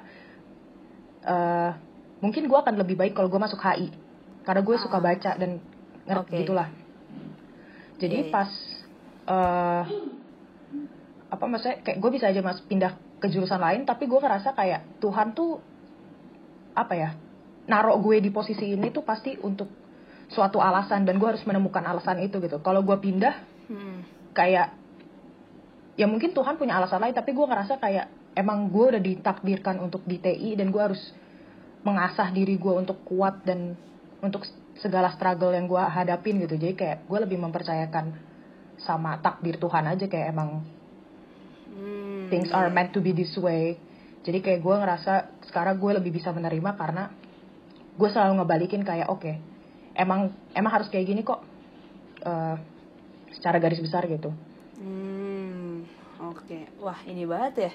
eh 1.27 1.71
mungkin 2.17 2.49
gue 2.49 2.57
akan 2.57 2.75
lebih 2.81 2.97
baik 2.97 3.13
kalau 3.13 3.29
gue 3.29 3.37
masuk 3.41 3.61
HI 3.61 3.93
karena 4.41 4.61
gue 4.63 4.75
suka 4.79 4.97
Ah. 4.97 5.03
baca 5.03 5.31
dan 5.37 5.61
ngerti 6.07 6.31
Oke. 6.33 6.39
gitulah 6.45 6.69
jadi 7.97 8.17
iya. 8.25 8.31
pas 8.31 8.49
eh 9.27 9.83
apa 11.27 11.43
maksudnya 11.43 11.83
kayak 11.83 11.97
gue 11.99 12.09
bisa 12.13 12.31
aja 12.31 12.39
mas 12.39 12.63
pindah 12.63 12.95
ke 13.19 13.27
jurusan 13.27 13.59
lain 13.59 13.83
tapi 13.83 14.07
gue 14.07 14.15
ngerasa 14.15 14.55
kayak 14.55 15.01
Tuhan 15.03 15.35
tuh 15.35 15.59
apa 16.77 16.93
ya 16.95 17.09
narok 17.67 17.99
gue 17.99 18.23
di 18.23 18.31
posisi 18.31 18.71
ini 18.71 18.93
tuh 18.95 19.03
pasti 19.03 19.35
untuk 19.43 19.67
suatu 20.31 20.63
alasan 20.63 21.03
dan 21.03 21.19
gue 21.19 21.27
harus 21.27 21.43
menemukan 21.43 21.83
alasan 21.83 22.23
itu 22.23 22.39
gitu 22.39 22.63
kalau 22.63 22.79
gue 22.85 22.95
pindah 22.95 23.35
Mm-mm. 23.67 24.16
Kayak 24.37 24.77
ya 25.97 26.05
mungkin 26.05 26.37
Tuhan 26.37 26.61
punya 26.61 26.77
alasan 26.77 27.01
lain 27.01 27.17
tapi 27.17 27.33
gue 27.33 27.41
ngerasa 27.41 27.81
kayak 27.81 28.37
emang 28.37 28.69
gue 28.69 28.85
udah 28.93 29.01
ditakdirkan 29.01 29.81
untuk 29.81 30.05
di 30.05 30.21
TI 30.21 30.53
dan 30.53 30.69
gue 30.69 30.77
harus 30.77 31.01
mengasah 31.81 32.29
diri 32.29 32.53
gue 32.61 32.73
untuk 32.77 33.01
kuat 33.01 33.41
dan 33.41 33.73
untuk 34.21 34.45
segala 34.77 35.09
struggle 35.09 35.57
yang 35.57 35.65
gue 35.65 35.81
hadapin 35.81 36.37
gitu. 36.37 36.53
Jadi 36.53 36.77
kayak 36.77 37.09
gue 37.09 37.19
lebih 37.25 37.41
mempercayakan 37.41 38.13
sama 38.77 39.17
takdir 39.25 39.57
Tuhan 39.57 39.89
aja 39.89 40.05
kayak 40.05 40.37
emang 40.37 40.61
Hmm, 41.77 42.25
things 42.33 42.49
are 42.49 42.73
meant 42.73 42.89
to 42.89 43.03
be 43.03 43.13
this 43.13 43.37
way. 43.37 43.77
Jadi 44.25 44.41
kayak 44.41 44.65
gue 44.65 44.75
ngerasa 44.81 45.45
sekarang 45.45 45.77
gue 45.77 45.91
lebih 46.01 46.09
bisa 46.17 46.33
menerima 46.33 46.73
karena 46.73 47.13
gue 47.97 48.09
selalu 48.09 48.41
ngebalikin 48.41 48.81
kayak 48.81 49.07
oke 49.13 49.29
emang 49.93 50.33
emang 50.57 50.71
harus 50.73 50.89
kayak 50.89 51.05
gini 51.05 51.21
kok. 51.21 51.45
Eh, 52.25 52.55
secara 53.29 53.57
garis 53.57 53.79
besar 53.79 54.05
gitu 54.05 54.31
Hmm, 54.77 55.89
oke. 56.21 56.69
Wah, 56.77 57.01
ini 57.09 57.25
banget 57.25 57.53
ya. 57.65 57.71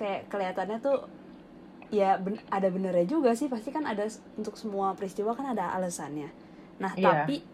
Kayak 0.00 0.32
kelihatannya 0.32 0.80
tuh 0.80 1.04
ya 1.92 2.16
ben- 2.16 2.40
ada 2.48 2.72
benernya 2.72 3.04
juga 3.04 3.36
sih. 3.36 3.52
Pasti 3.52 3.68
kan 3.68 3.84
ada 3.84 4.08
untuk 4.32 4.56
semua 4.56 4.96
peristiwa 4.96 5.36
kan 5.36 5.52
ada 5.52 5.68
alasannya. 5.76 6.32
Nah, 6.80 6.96
Iya. 6.96 7.28
tapi 7.28 7.44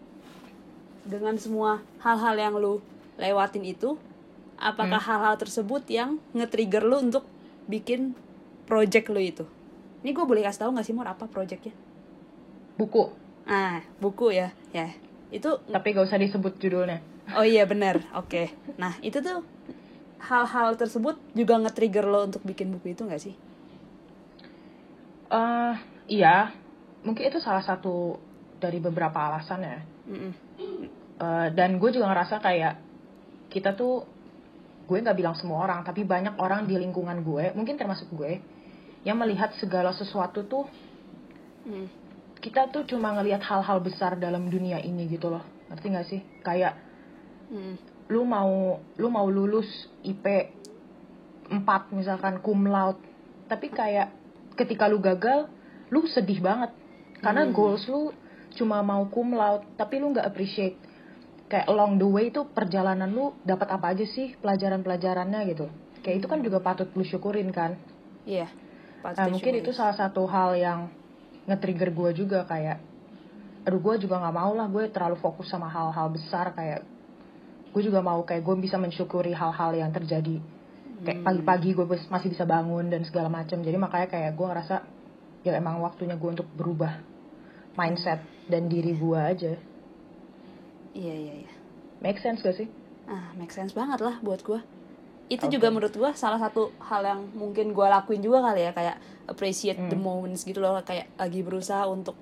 dengan 1.03 1.35
semua 1.35 1.83
hal-hal 1.99 2.39
yang 2.39 2.55
lu 2.55 2.79
lewatin 3.19 3.67
itu, 3.67 3.99
apakah 4.55 5.03
hal-hal 5.03 5.35
tersebut 5.35 5.83
yang 5.91 6.23
nge-trigger 6.31 6.87
lu 6.87 7.03
untuk 7.03 7.27
bikin 7.67 8.15
project 8.63 9.11
lu 9.11 9.19
itu? 9.19 9.43
Ini 10.03 10.15
gue 10.15 10.23
boleh 10.23 10.47
kasih 10.47 10.63
tahu 10.63 10.71
nggak 10.71 10.87
sih 10.87 10.95
Mur 10.95 11.07
apa 11.07 11.27
projectnya? 11.27 11.75
buku 12.77 13.11
Ah, 13.43 13.81
buku 13.97 14.31
ya, 14.31 14.53
ya. 14.71 14.87
Itu 15.29 15.59
tapi 15.67 15.91
gak 15.91 16.07
usah 16.07 16.19
disebut 16.21 16.55
judulnya 16.61 16.99
Oh 17.35 17.43
iya 17.43 17.67
benar, 17.67 17.99
oke. 18.15 18.47
Nah 18.79 18.95
itu 19.03 19.19
tuh 19.19 19.43
hal-hal 20.23 20.79
tersebut 20.79 21.19
juga 21.35 21.59
nge-trigger 21.59 22.07
lo 22.07 22.23
untuk 22.23 22.41
bikin 22.47 22.71
buku 22.71 22.95
itu 22.95 23.03
nggak 23.03 23.21
sih? 23.21 23.35
eh 25.27 25.75
iya 26.07 26.55
mungkin 27.03 27.27
itu 27.27 27.39
salah 27.43 27.59
satu 27.59 28.15
dari 28.63 28.79
beberapa 28.79 29.27
alasan 29.27 29.59
ya 29.59 29.79
Mm-mm. 30.07 30.31
Eh, 31.17 31.47
dan 31.51 31.81
gue 31.81 31.89
juga 31.91 32.07
ngerasa 32.13 32.39
kayak 32.39 32.79
kita 33.51 33.75
tuh 33.75 34.07
gue 34.87 34.97
nggak 35.03 35.19
bilang 35.19 35.35
semua 35.35 35.67
orang 35.67 35.83
tapi 35.83 36.07
banyak 36.07 36.39
orang 36.39 36.63
di 36.63 36.79
lingkungan 36.79 37.27
gue 37.27 37.51
mungkin 37.59 37.75
termasuk 37.75 38.07
gue 38.15 38.39
yang 39.03 39.19
melihat 39.19 39.51
segala 39.59 39.91
sesuatu 39.91 40.47
tuh 40.47 40.65
Mm. 41.67 41.91
Kita 42.47 42.71
tuh 42.71 42.87
cuma 42.87 43.11
ngelihat 43.19 43.43
hal-hal 43.43 43.83
besar 43.83 44.15
dalam 44.15 44.47
dunia 44.47 44.79
ini 44.79 45.11
gitu 45.11 45.27
loh. 45.27 45.43
Ngerti 45.67 45.85
gak 45.91 46.07
sih? 46.07 46.21
Kayak 46.39 46.79
Mm. 47.47 47.75
lu 48.11 48.23
mau 48.23 48.79
lu 48.99 49.07
mau 49.07 49.27
lulus 49.27 49.67
IP 50.03 50.23
4 51.51 51.91
misalkan 51.91 52.39
cum 52.39 52.67
laude. 52.67 52.99
Tapi 53.51 53.67
kayak 53.67 54.15
ketika 54.55 54.87
lu 54.87 55.03
gagal 55.03 55.51
lu 55.91 56.07
sedih 56.07 56.39
banget. 56.39 56.71
Karena 57.19 57.47
Hmm. 57.47 57.55
goals 57.55 57.83
lu 57.91 58.11
cuma 58.55 58.79
mau 58.83 59.07
cum 59.11 59.35
laude 59.35 59.67
tapi 59.75 59.99
lu 59.99 60.11
nggak 60.15 60.27
appreciate. 60.27 60.79
Kayak 61.47 61.67
along 61.71 61.99
the 61.99 62.07
way 62.07 62.31
itu 62.31 62.47
perjalanan 62.51 63.11
lu 63.11 63.35
dapat 63.43 63.71
apa 63.71 63.95
aja 63.95 64.03
sih 64.03 64.35
pelajaran-pelajarannya 64.39 65.47
gitu. 65.51 65.67
Kayak 66.03 66.23
itu 66.23 66.27
kan 66.27 66.39
juga 66.43 66.59
patut 66.59 66.91
lu 66.95 67.03
syukurin 67.03 67.51
kan. 67.51 67.79
Iya 68.27 68.47
nah 69.15 69.27
mungkin 69.31 69.53
itu 69.61 69.71
salah 69.71 69.95
satu 69.95 70.27
hal 70.27 70.57
yang 70.57 70.91
nge-trigger 71.47 71.89
gue 71.95 72.09
juga 72.13 72.43
kayak 72.43 72.77
aduh 73.67 73.79
gue 73.83 74.07
juga 74.07 74.19
nggak 74.19 74.35
mau 74.35 74.51
lah 74.55 74.67
gue 74.71 74.87
terlalu 74.91 75.19
fokus 75.19 75.47
sama 75.51 75.67
hal-hal 75.67 76.07
besar 76.11 76.55
kayak 76.55 76.83
gue 77.71 77.81
juga 77.83 77.99
mau 77.99 78.23
kayak 78.23 78.43
gue 78.43 78.55
bisa 78.63 78.79
mensyukuri 78.79 79.35
hal-hal 79.35 79.75
yang 79.75 79.91
terjadi. 79.91 80.39
Kayak 81.03 81.19
Hmm. 81.21 81.27
pagi-pagi 81.29 81.69
gue 81.77 81.85
masih 82.09 82.29
bisa 82.33 82.41
bangun 82.47 82.89
dan 82.89 83.05
segala 83.05 83.29
macam 83.29 83.61
jadi 83.61 83.77
makanya 83.77 84.07
kayak 84.09 84.31
gue 84.33 84.45
ngerasa 84.49 84.75
ya 85.45 85.53
emang 85.53 85.77
waktunya 85.83 86.17
gue 86.17 86.29
untuk 86.31 86.47
berubah 86.57 86.99
mindset 87.77 88.23
dan 88.49 88.65
diri 88.65 88.97
gue 88.97 89.19
aja. 89.19 89.53
Iya 90.97 91.13
iya 91.13 91.33
iya. 91.45 91.51
Make 92.01 92.17
sense 92.23 92.41
gak 92.41 92.57
sih? 92.57 92.67
Ah 93.05 93.29
make 93.37 93.53
sense 93.53 93.77
banget 93.77 94.01
lah 94.01 94.17
buat 94.25 94.41
gue 94.41 94.59
itu 95.27 95.43
Oke. 95.43 95.53
juga 95.53 95.67
menurut 95.67 95.91
gue 95.91 96.11
salah 96.13 96.37
satu 96.37 96.71
hal 96.81 97.03
yang 97.03 97.19
mungkin 97.33 97.71
gue 97.71 97.83
lakuin 97.85 98.19
juga 98.19 98.39
kali 98.41 98.61
ya 98.61 98.71
kayak 98.71 98.95
appreciate 99.25 99.79
the 99.83 99.93
Hmm. 99.93 100.07
moments 100.21 100.41
gitu 100.41 100.57
loh 100.57 100.79
kayak 100.81 101.11
lagi 101.13 101.41
berusaha 101.41 101.83
untuk 101.85 102.15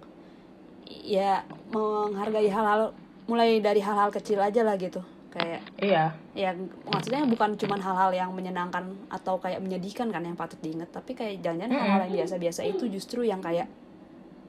ya 1.02 1.41
menghargai 1.70 2.48
hal-hal 2.48 2.94
mulai 3.26 3.58
dari 3.60 3.78
hal-hal 3.80 4.10
kecil 4.10 4.38
aja 4.39 4.62
lah 4.62 4.74
gitu 4.76 5.02
kayak 5.30 5.62
iya 5.78 6.15
ya 6.34 6.56
maksudnya 6.86 7.26
bukan 7.26 7.54
cuman 7.56 7.78
hal-hal 7.78 8.12
yang 8.12 8.30
menyenangkan 8.32 8.84
atau 9.08 9.36
kayak 9.36 9.60
menyedihkan 9.60 10.08
kan 10.08 10.22
yang 10.22 10.34
patut 10.34 10.58
diingat 10.58 10.89
tapi 10.89 11.12
kayak 11.12 11.41
jangan-jangan 11.41 11.72
Mm-mm. 11.72 11.84
hal-hal 11.84 12.02
yang 12.08 12.15
biasa-biasa 12.20 12.62
itu 12.63 12.88
justru 12.88 13.22
yang 13.22 13.38
kayak 13.39 13.68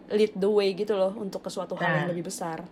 lead 0.08 0.30
the 0.32 0.46
way 0.46 0.70
gitu 0.72 0.94
loh 0.94 1.12
untuk 1.12 1.40
ke 1.40 1.50
suatu 1.50 1.74
hal 1.74 1.90
yang 1.90 2.04
Nah. 2.04 2.10
lebih 2.14 2.24
besar 2.24 2.62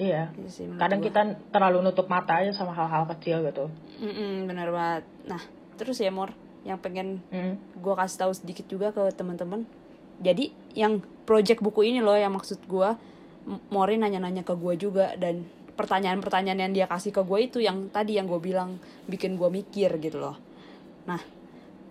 iya. 0.00 0.32
Gitu 0.32 0.48
sih 0.48 0.64
kadang 0.80 1.04
gua. 1.04 1.06
kita 1.12 1.20
terlalu 1.52 1.84
nutup 1.84 2.08
mata 2.08 2.40
aja 2.40 2.56
sama 2.56 2.72
hal-hal 2.72 3.04
kecil 3.12 3.44
gitu. 3.44 3.68
Mm-mm, 4.00 4.48
bener 4.48 4.72
banget. 4.72 5.04
Nah 5.28 5.42
terus 5.76 6.00
ya 6.00 6.08
Mor 6.08 6.32
yang 6.64 6.80
pengen 6.80 7.20
Mm. 7.32 7.56
gue 7.80 7.94
kasih 7.96 8.18
tahu 8.24 8.32
sedikit 8.32 8.64
juga 8.68 8.96
ke 8.96 9.12
teman-teman. 9.12 9.68
Jadi 10.20 10.52
yang 10.76 11.00
project 11.24 11.60
buku 11.60 11.92
ini 11.92 12.00
loh 12.00 12.16
yang 12.16 12.32
maksud 12.32 12.64
gue 12.64 12.88
Mori 13.72 13.96
nanya-nanya 13.96 14.44
ke 14.44 14.52
gue 14.52 14.76
juga 14.76 15.16
dan 15.16 15.44
pertanyaan-pertanyaan 15.76 16.60
yang 16.68 16.72
dia 16.76 16.86
kasih 16.88 17.08
ke 17.08 17.24
gue 17.24 17.38
itu 17.40 17.58
yang 17.64 17.88
tadi 17.88 18.20
yang 18.20 18.28
gue 18.28 18.36
bilang 18.36 18.76
bikin 19.08 19.40
gue 19.40 19.48
mikir 19.48 19.96
gitu 19.96 20.20
loh. 20.20 20.36
Nah 21.08 21.20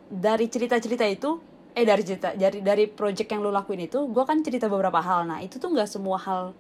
dari 0.10 0.46
cerita-cerita 0.46 1.10
itu 1.10 1.42
eh 1.74 1.86
dari 1.86 2.02
cerita 2.06 2.38
dari 2.38 2.62
dari 2.62 2.86
project 2.86 3.30
yang 3.34 3.42
lo 3.42 3.50
lakuin 3.50 3.90
itu 3.90 4.06
gue 4.10 4.24
kan 4.30 4.46
cerita 4.46 4.70
beberapa 4.70 5.02
hal. 5.02 5.26
Nah 5.26 5.42
itu 5.42 5.58
tuh 5.58 5.74
nggak 5.74 5.90
semua 5.90 6.22
hal 6.22 6.54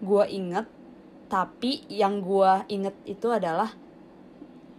gue 0.00 0.24
inget 0.32 0.64
tapi 1.30 1.86
yang 1.86 2.18
gue 2.18 2.52
inget 2.68 2.96
itu 3.06 3.30
adalah 3.30 3.70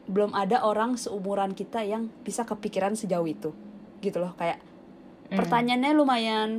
belum 0.05 0.35
ada 0.35 0.61
orang 0.61 0.93
seumuran 0.93 1.53
kita 1.53 1.79
yang 1.81 2.11
bisa 2.21 2.43
kepikiran 2.43 2.93
sejauh 2.93 3.25
itu 3.25 3.55
gitu 3.99 4.19
loh 4.19 4.35
kayak 4.35 4.59
Mm. 5.23 5.39
pertanyaannya 5.39 5.91
lumayan 5.95 6.49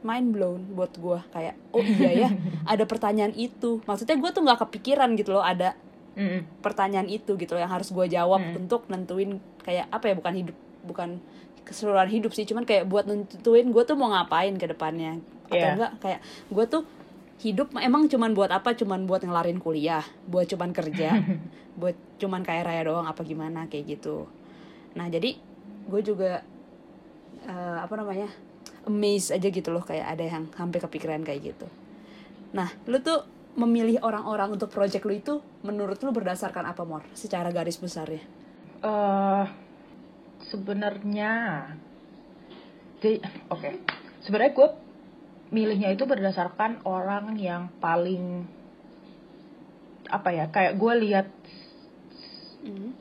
mind 0.00 0.30
blown 0.30 0.62
buat 0.70 0.94
gue 0.94 1.18
kayak 1.28 1.58
oh 1.72 1.82
iya 1.82 2.10
ya 2.14 2.28
ada 2.70 2.86
pertanyaan 2.86 3.34
itu 3.34 3.82
maksudnya 3.82 4.14
gue 4.14 4.30
tuh 4.30 4.38
nggak 4.38 4.62
kepikiran 4.62 5.18
gitu 5.18 5.34
loh 5.34 5.42
ada 5.42 5.74
Mm-mm. 6.14 6.62
pertanyaan 6.62 7.10
itu 7.10 7.34
gitu 7.34 7.50
loh 7.50 7.60
yang 7.60 7.74
harus 7.74 7.90
gue 7.90 8.06
jawab 8.06 8.38
Hmm. 8.38 8.62
untuk 8.62 8.86
nentuin 8.86 9.42
kayak 9.60 9.90
apa 9.90 10.04
ya 10.06 10.14
bukan 10.14 10.34
hidup 10.36 10.56
bukan 10.84 11.18
keseluruhan 11.64 12.06
hidup 12.06 12.30
sih 12.30 12.44
cuman 12.44 12.62
kayak 12.62 12.86
buat 12.86 13.02
nentuin 13.02 13.66
gue 13.66 13.82
tuh 13.82 13.98
mau 13.98 14.06
ngapain 14.08 14.54
ke 14.54 14.66
depannya 14.68 15.18
atau 15.44 15.58
Iya. 15.58 15.74
enggak 15.74 15.92
kayak 15.98 16.20
gue 16.46 16.64
tuh 16.70 16.82
hidup 17.44 17.76
emang 17.76 18.08
cuman 18.08 18.32
buat 18.32 18.48
apa? 18.48 18.72
Cuman 18.72 19.04
buat 19.04 19.20
ngelarin 19.20 19.60
kuliah 19.60 20.02
buat 20.24 20.48
cuman 20.48 20.72
kerja 20.72 21.20
buat 21.78 21.92
cuman 22.16 22.40
kaya 22.40 22.64
raya 22.64 22.88
doang 22.88 23.04
apa 23.04 23.20
gimana 23.20 23.68
kayak 23.68 24.00
gitu. 24.00 24.24
Nah 24.96 25.06
jadi 25.12 25.36
gue 25.84 26.00
juga 26.00 26.40
eh, 27.44 27.78
apa 27.84 27.94
namanya 28.00 28.32
amazed 28.88 29.36
aja 29.36 29.48
gitu 29.52 29.68
loh 29.68 29.84
kayak 29.84 30.16
ada 30.16 30.24
yang 30.24 30.44
hampir 30.56 30.80
kepikiran 30.80 31.20
kayak 31.20 31.54
gitu. 31.54 31.66
Nah 32.56 32.72
lu 32.88 32.96
tuh 33.04 33.28
memilih 33.54 34.02
orang-orang 34.02 34.58
untuk 34.58 34.72
project 34.72 35.06
lu 35.06 35.14
itu 35.14 35.34
menurut 35.62 36.00
lu 36.00 36.10
berdasarkan 36.10 36.64
apa 36.64 36.82
mor? 36.82 37.04
Secara 37.12 37.52
garis 37.52 37.76
besarnya. 37.76 38.24
Eh 38.80 39.46
sebenarnya 40.48 41.32
jadi 43.04 43.20
oke. 43.52 43.70
Sebenarnya 44.24 44.52
gue 44.56 44.68
milihnya 45.54 45.94
itu 45.94 46.02
berdasarkan 46.02 46.82
orang 46.82 47.38
yang 47.38 47.70
paling 47.78 48.42
apa 50.10 50.28
ya 50.34 50.50
kayak 50.50 50.74
gue 50.74 50.94
lihat 51.06 51.26
Hmm. 52.64 52.96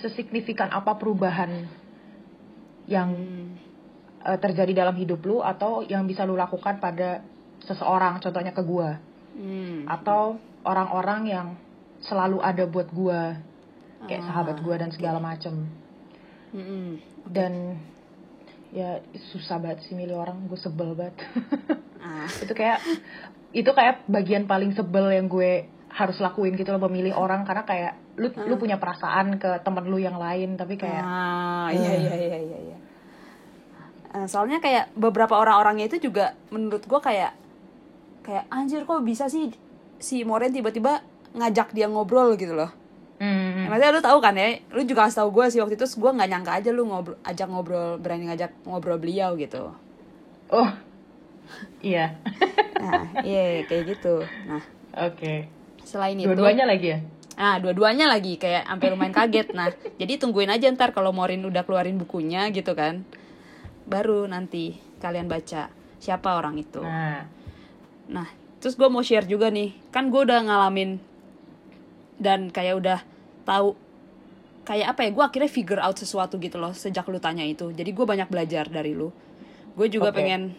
sesignifikan 0.00 0.72
apa 0.72 0.96
perubahan 0.96 1.68
yang 2.88 3.12
Hmm. 3.12 3.52
eh, 4.26 4.38
terjadi 4.40 4.82
dalam 4.82 4.96
hidup 4.96 5.22
lu 5.22 5.38
atau 5.44 5.84
yang 5.84 6.08
bisa 6.08 6.26
lu 6.26 6.34
lakukan 6.34 6.80
pada 6.80 7.22
seseorang 7.62 8.18
contohnya 8.18 8.50
ke 8.50 8.62
gue 8.64 8.90
Hmm. 9.36 9.84
atau 9.86 10.40
orang-orang 10.64 11.20
yang 11.28 11.46
selalu 12.00 12.40
ada 12.40 12.64
buat 12.64 12.88
gue 12.90 13.20
kayak 14.08 14.22
Ah, 14.24 14.26
sahabat 14.28 14.56
gue 14.64 14.74
dan 14.76 14.90
segala 14.92 15.20
macem 15.20 15.68
Hmm. 16.50 16.96
dan 17.28 17.76
ya 18.70 18.98
susah 19.32 19.58
banget 19.58 19.86
sih 19.86 19.94
milih 19.94 20.18
orang 20.18 20.46
gue 20.46 20.58
sebel 20.58 20.94
banget 20.94 21.14
Ah. 22.02 22.26
itu 22.44 22.52
kayak 22.52 22.78
itu 23.50 23.70
kayak 23.70 24.04
bagian 24.06 24.44
paling 24.44 24.74
sebel 24.74 25.10
yang 25.10 25.26
gue 25.26 25.66
harus 25.88 26.20
lakuin 26.20 26.52
gitu 26.54 26.76
loh 26.76 26.82
memilih 26.86 27.16
orang 27.16 27.42
karena 27.42 27.64
kayak 27.64 27.92
lu 28.20 28.28
lu 28.44 28.60
punya 28.60 28.76
perasaan 28.76 29.40
ke 29.40 29.64
temen 29.64 29.88
lu 29.88 29.96
yang 29.96 30.20
lain 30.20 30.60
tapi 30.60 30.76
kayak 30.76 31.00
Ah, 31.00 31.72
iya 31.72 31.92
iya 31.96 32.14
iya 32.14 32.38
iya. 32.38 32.58
iya. 32.72 32.78
Eh, 34.12 34.26
soalnya 34.28 34.60
kayak 34.60 34.92
beberapa 34.92 35.36
orang-orangnya 35.36 35.88
itu 35.88 36.08
juga 36.08 36.36
menurut 36.48 36.84
gue 36.84 37.00
kayak 37.00 37.32
kayak 38.24 38.44
anjir 38.48 38.84
kok 38.84 39.04
bisa 39.04 39.28
sih 39.28 39.52
si 39.96 40.20
Moren 40.24 40.52
tiba-tiba 40.52 41.00
ngajak 41.32 41.72
dia 41.72 41.88
ngobrol 41.88 42.36
gitu 42.36 42.52
loh. 42.52 42.68
Hmm, 43.20 43.68
Maksudnya 43.70 43.94
lu 43.94 44.00
tahu 44.02 44.18
kan 44.20 44.34
ya, 44.36 44.60
lu 44.72 44.82
juga 44.84 45.08
kasih 45.08 45.24
tahu 45.24 45.30
gue 45.36 45.46
sih 45.52 45.60
waktu 45.62 45.74
itu 45.76 45.86
gue 45.86 46.10
nggak 46.16 46.28
nyangka 46.30 46.52
aja 46.62 46.70
lu 46.72 46.82
ngobrol 46.88 47.16
ajak 47.24 47.48
ngobrol 47.48 47.96
berani 47.98 48.28
ngajak 48.30 48.52
ngobrol 48.68 48.98
beliau 49.00 49.34
gitu. 49.36 49.72
oh 50.52 50.70
iya 51.82 52.14
Nah, 52.76 53.02
iya 53.26 53.64
kayak 53.64 53.96
gitu. 53.96 54.22
Nah, 54.46 54.62
oke 54.94 55.48
selain 55.86 56.18
itu 56.18 56.26
dua-duanya 56.26 56.66
lagi 56.66 56.86
ya 56.92 56.98
Nah, 57.36 57.60
dua-duanya 57.60 58.08
lagi 58.08 58.40
kayak 58.40 58.64
sampai 58.64 58.88
lumayan 58.96 59.12
kaget. 59.12 59.52
Nah, 59.52 59.68
jadi 60.00 60.16
tungguin 60.16 60.48
aja 60.48 60.72
ntar 60.72 60.96
kalau 60.96 61.12
Morin 61.12 61.44
udah 61.44 61.68
keluarin 61.68 62.00
bukunya 62.00 62.48
gitu 62.48 62.72
kan. 62.72 63.04
Baru 63.84 64.24
nanti 64.24 64.80
kalian 65.04 65.28
baca 65.28 65.68
siapa 66.00 66.32
orang 66.32 66.56
itu. 66.56 66.80
nah 66.80 67.28
Nah, 68.08 68.24
terus 68.62 68.78
gue 68.80 68.88
mau 68.88 69.04
share 69.04 69.28
juga 69.28 69.52
nih. 69.52 69.76
Kan 69.92 70.08
gue 70.08 70.24
udah 70.24 70.48
ngalamin 70.48 70.96
dan 72.16 72.48
kayak 72.52 72.74
udah 72.80 72.98
tahu 73.44 73.76
kayak 74.66 74.96
apa 74.96 75.00
ya? 75.06 75.10
Gue 75.14 75.24
akhirnya 75.24 75.50
figure 75.50 75.82
out 75.82 75.96
sesuatu 75.96 76.36
gitu 76.42 76.58
loh 76.58 76.74
sejak 76.74 77.06
lu 77.08 77.22
tanya 77.22 77.46
itu. 77.46 77.70
Jadi 77.70 77.90
gue 77.94 78.06
banyak 78.06 78.28
belajar 78.28 78.66
dari 78.66 78.92
lu. 78.92 79.12
Gue 79.76 79.86
juga 79.92 80.10
Oke. 80.10 80.24
pengen 80.24 80.56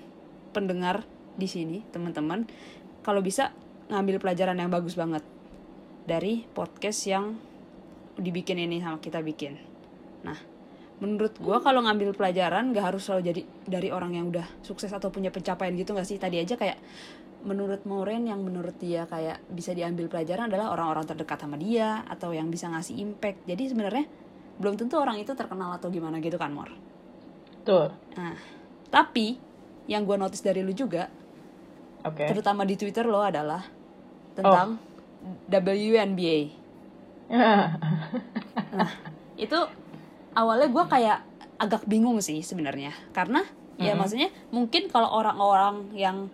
pendengar 0.53 1.03
di 1.37 1.45
sini, 1.45 1.85
teman-teman, 1.93 2.49
kalau 3.05 3.21
bisa 3.21 3.53
ngambil 3.87 4.17
pelajaran 4.19 4.57
yang 4.57 4.73
bagus 4.73 4.97
banget 4.97 5.21
dari 6.09 6.43
podcast 6.51 7.05
yang 7.07 7.37
dibikin 8.17 8.57
ini 8.57 8.81
sama 8.81 8.97
kita 8.97 9.21
bikin. 9.21 9.55
Nah, 10.25 10.35
menurut 10.97 11.37
gua 11.37 11.61
kalau 11.61 11.85
ngambil 11.85 12.17
pelajaran 12.17 12.73
gak 12.73 12.85
harus 12.93 13.05
selalu 13.05 13.21
jadi 13.29 13.41
dari 13.69 13.89
orang 13.93 14.17
yang 14.17 14.33
udah 14.33 14.47
sukses 14.65 14.89
atau 14.89 15.13
punya 15.13 15.29
pencapaian 15.29 15.77
gitu 15.77 15.93
gak 15.93 16.09
sih? 16.09 16.17
Tadi 16.17 16.41
aja 16.41 16.57
kayak 16.57 16.81
menurut 17.45 17.85
Moren 17.85 18.25
yang 18.25 18.41
menurut 18.41 18.75
dia 18.81 19.05
kayak 19.05 19.41
bisa 19.47 19.71
diambil 19.71 20.09
pelajaran 20.09 20.49
adalah 20.49 20.73
orang-orang 20.73 21.05
terdekat 21.05 21.37
sama 21.37 21.55
dia 21.55 22.01
atau 22.09 22.33
yang 22.33 22.49
bisa 22.49 22.67
ngasih 22.67 22.97
impact. 22.97 23.45
Jadi 23.45 23.63
sebenarnya 23.71 24.05
belum 24.57 24.73
tentu 24.75 24.97
orang 24.97 25.21
itu 25.21 25.37
terkenal 25.37 25.77
atau 25.77 25.93
gimana 25.93 26.17
gitu 26.17 26.35
kan, 26.35 26.49
Mor. 26.49 26.69
tuh 27.61 27.91
Nah, 28.15 28.33
tapi 28.87 29.35
yang 29.85 30.07
gua 30.07 30.15
notice 30.15 30.39
dari 30.39 30.63
lu 30.63 30.71
juga 30.71 31.11
oke 32.01 32.23
terutama 32.31 32.63
di 32.63 32.79
Twitter 32.79 33.03
lo 33.03 33.19
adalah 33.19 33.59
tentang 34.33 34.79
WNBA. 35.51 36.39
Nah, 38.77 38.91
itu 39.35 39.57
awalnya 40.31 40.69
gue 40.69 40.85
kayak 40.85 41.19
agak 41.57 41.83
bingung 41.89 42.21
sih 42.21 42.45
sebenarnya 42.45 42.93
karena 43.09 43.41
ya 43.77 43.93
Mhm. 43.93 43.97
maksudnya 43.97 44.29
mungkin 44.53 44.85
kalau 44.87 45.09
orang-orang 45.09 45.89
yang 45.97 46.29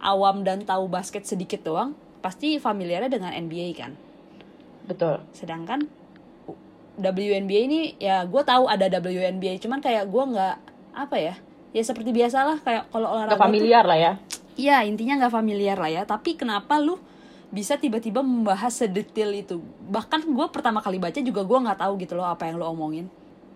awam 0.00 0.40
dan 0.40 0.60
tahu 0.60 0.86
basket 0.86 1.22
sedikit 1.22 1.62
doang 1.62 1.92
pasti 2.18 2.56
familiarnya 2.56 3.08
dengan 3.08 3.32
NBA 3.32 3.68
kan. 3.74 3.92
betul. 4.82 5.22
Sedangkan 5.30 5.86
WNBA 6.96 7.60
ini 7.64 7.80
ya 7.96 8.20
gue 8.22 8.42
tahu 8.42 8.66
ada 8.66 8.90
WNBA 8.90 9.56
cuman 9.58 9.78
kayak 9.78 10.04
gue 10.04 10.24
nggak 10.26 10.56
apa 10.92 11.16
ya 11.16 11.34
ya 11.70 11.80
seperti 11.80 12.10
biasalah 12.10 12.60
kayak 12.60 12.90
kalau 12.90 13.08
olahraga 13.08 13.30
Gak 13.30 13.38
tuh- 13.38 13.46
familiar 13.46 13.84
lah 13.84 13.96
ya. 13.96 14.12
Iya 14.54 14.84
intinya 14.84 15.16
nggak 15.16 15.32
familiar 15.32 15.76
lah 15.76 15.88
ya. 15.88 16.02
Tapi 16.04 16.34
kenapa 16.34 16.76
lu 16.76 16.98
bisa 17.48 17.74
tiba-tiba 17.74 18.20
membahas 18.20 18.74
sedetail 18.74 19.32
itu? 19.32 19.56
Bahkan 19.86 20.28
gue 20.28 20.46
pertama 20.50 20.78
kali 20.78 20.98
baca 20.98 21.16
juga 21.16 21.40
gue 21.40 21.58
nggak 21.60 21.78
tahu 21.78 21.92
gitu 21.96 22.12
loh 22.14 22.26
apa 22.26 22.44
yang 22.44 22.58
lo 22.58 22.68
omongin. 22.68 23.06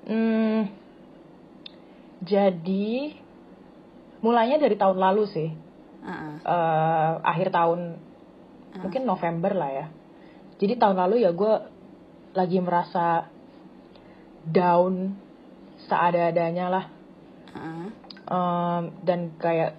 Hmm, 0.04 0.70
jadi 2.20 3.12
mulainya 4.20 4.56
dari 4.56 4.72
tahun 4.74 4.96
lalu 4.96 5.24
sih, 5.26 5.48
Uh-uh. 6.04 6.34
Eh, 6.44 7.12
akhir 7.24 7.48
tahun 7.48 7.96
mungkin 8.76 9.02
November 9.08 9.56
lah 9.56 9.70
ya. 9.72 9.86
Jadi 10.60 10.76
tahun 10.76 11.00
lalu 11.00 11.24
ya 11.24 11.32
gue 11.32 11.54
lagi 12.36 12.58
merasa 12.60 13.26
down 14.44 15.16
seada-adanya 15.88 16.66
lah, 16.68 16.84
Uh-uh. 17.54 17.88
Em, 18.24 18.82
dan 19.04 19.32
kayak 19.40 19.78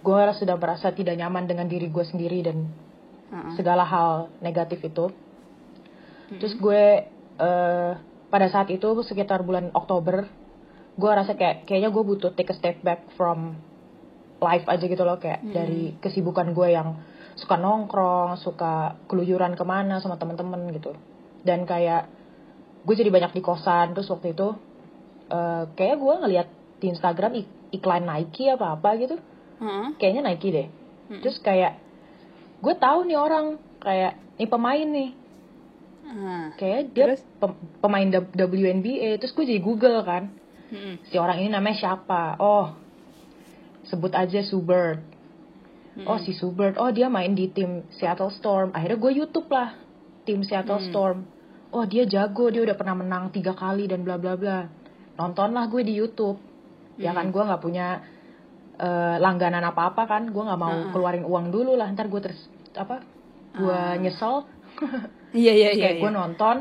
gue 0.00 0.20
sudah 0.40 0.56
merasa 0.56 0.90
tidak 0.90 1.14
nyaman 1.20 1.46
dengan 1.46 1.68
diri 1.68 1.86
gue 1.92 2.04
sendiri 2.04 2.42
dan 2.42 2.66
Uh-uh. 3.30 3.54
segala 3.54 3.86
hal 3.86 4.32
negatif 4.42 4.82
itu. 4.82 5.14
Terus 6.30 6.54
gue 6.58 6.82
eh, 7.38 7.92
pada 8.30 8.46
saat 8.50 8.70
itu 8.70 8.86
sekitar 9.06 9.42
bulan 9.42 9.74
Oktober, 9.74 10.26
gue 10.94 11.10
rasa 11.10 11.34
kayak 11.34 11.66
kayaknya 11.66 11.90
gue 11.90 12.02
butuh 12.02 12.30
take 12.34 12.50
a 12.50 12.56
step 12.56 12.78
back 12.82 13.06
from 13.18 13.58
life 14.40 14.64
aja 14.64 14.80
gitu 14.82 15.00
loh 15.00 15.16
kayak 15.16 15.44
dari 15.46 15.94
kesibukan 15.96 16.50
gue 16.50 16.68
yang 16.70 16.96
suka 17.36 17.56
nongkrong, 17.56 18.36
suka 18.36 18.72
keluyuran 19.04 19.52
ke 19.52 19.62
mana 19.62 19.96
sama 19.96 20.16
temen-temen 20.16 20.72
gitu. 20.72 20.92
Dan 21.40 21.64
kayak 21.64 22.08
gue 22.82 22.94
jadi 22.94 23.08
banyak 23.08 23.32
di 23.32 23.40
kosan 23.40 23.92
terus 23.92 24.08
waktu 24.08 24.32
itu 24.32 24.56
eh 25.28 25.64
kayak 25.70 25.96
gue 25.96 26.14
ngeliat 26.18 26.48
di 26.76 26.86
Instagram 26.88 27.32
ik- 27.36 27.56
iklan 27.72 28.02
Nike 28.02 28.48
apa 28.48 28.74
apa 28.74 28.96
gitu 28.96 29.16
Uh-uh. 29.56 29.92
kayaknya 29.94 30.24
Nike 30.26 30.48
deh. 30.48 30.68
Terus 31.20 31.38
kayak 31.38 31.76
gue 32.58 32.74
tahu 32.74 33.04
nih 33.04 33.16
orang 33.16 33.56
kayak 33.78 34.16
nih 34.36 34.48
pemain 34.48 34.88
nih 34.88 35.10
Uh-uh. 36.02 36.44
kayak 36.56 36.80
dia 36.90 37.04
Terus? 37.08 37.22
pem- 37.38 37.60
pemain 37.78 38.08
WNBA 38.34 39.16
terus 39.16 39.30
gue 39.30 39.44
jadi 39.44 39.60
Google 39.60 40.00
kan 40.02 40.32
Mm-mm. 40.68 41.02
si 41.06 41.16
orang 41.16 41.38
ini 41.38 41.48
namanya 41.48 41.76
siapa 41.78 42.36
oh 42.36 42.74
sebut 43.90 44.14
aja 44.14 44.40
Subert 44.46 45.20
oh 46.06 46.18
si 46.22 46.32
Subert 46.36 46.78
oh 46.78 46.90
dia 46.94 47.10
main 47.10 47.34
di 47.34 47.50
tim 47.50 47.84
Seattle 47.92 48.30
Storm. 48.32 48.70
Akhirnya 48.72 48.98
gue 49.00 49.12
YouTube 49.24 49.48
lah 49.50 49.74
tim 50.22 50.46
Seattle 50.46 50.80
Storm. 50.88 51.26
Oh 51.74 51.84
dia 51.86 52.06
jago. 52.06 52.48
Dia 52.48 52.62
udah 52.62 52.76
pernah 52.78 52.96
menang 52.96 53.34
tiga 53.34 53.56
kali 53.56 53.90
dan 53.90 54.06
bla 54.06 54.16
bla 54.16 54.38
bla. 54.38 54.68
Nontonlah 55.18 55.66
gue 55.68 55.82
di 55.82 55.94
YouTube. 55.98 56.38
Ya 57.00 57.16
kan 57.16 57.32
gue 57.32 57.42
nggak 57.42 57.62
punya 57.64 58.04
eh, 58.76 59.16
langganan 59.18 59.64
apa 59.64 59.92
apa 59.92 60.02
kan. 60.06 60.30
Gue 60.30 60.42
nggak 60.46 60.60
mau 60.60 60.76
keluarin 60.94 61.26
uang 61.26 61.50
dulu 61.50 61.74
lah. 61.74 61.90
Ntar 61.90 62.06
gue 62.06 62.20
terus 62.22 62.40
apa 62.76 63.02
gue 63.56 63.80
nyesel. 64.06 64.46
Iya 65.30 65.54
iya 65.54 65.70
iya. 65.70 65.94
kayak 65.94 66.02
gue 66.02 66.10
nonton 66.10 66.56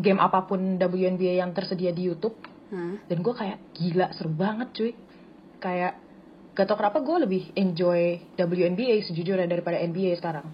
game 0.00 0.16
apa 0.16 0.48
pun 0.48 0.80
WNBA 0.80 1.44
yang 1.44 1.52
tersedia 1.52 1.92
di 1.92 2.08
YouTube. 2.08 2.40
Dan 3.04 3.20
gue 3.20 3.34
kayak 3.36 3.76
gila 3.76 4.16
seru 4.16 4.32
banget 4.32 4.72
cuy. 4.72 4.92
Kayak 5.60 6.00
gak 6.60 6.66
tau 6.66 6.76
kenapa 6.76 7.00
gue 7.00 7.16
lebih 7.18 7.42
enjoy 7.54 8.00
WNBA 8.36 9.00
sejujurnya 9.02 9.46
daripada 9.46 9.80
NBA 9.80 10.12
sekarang 10.14 10.44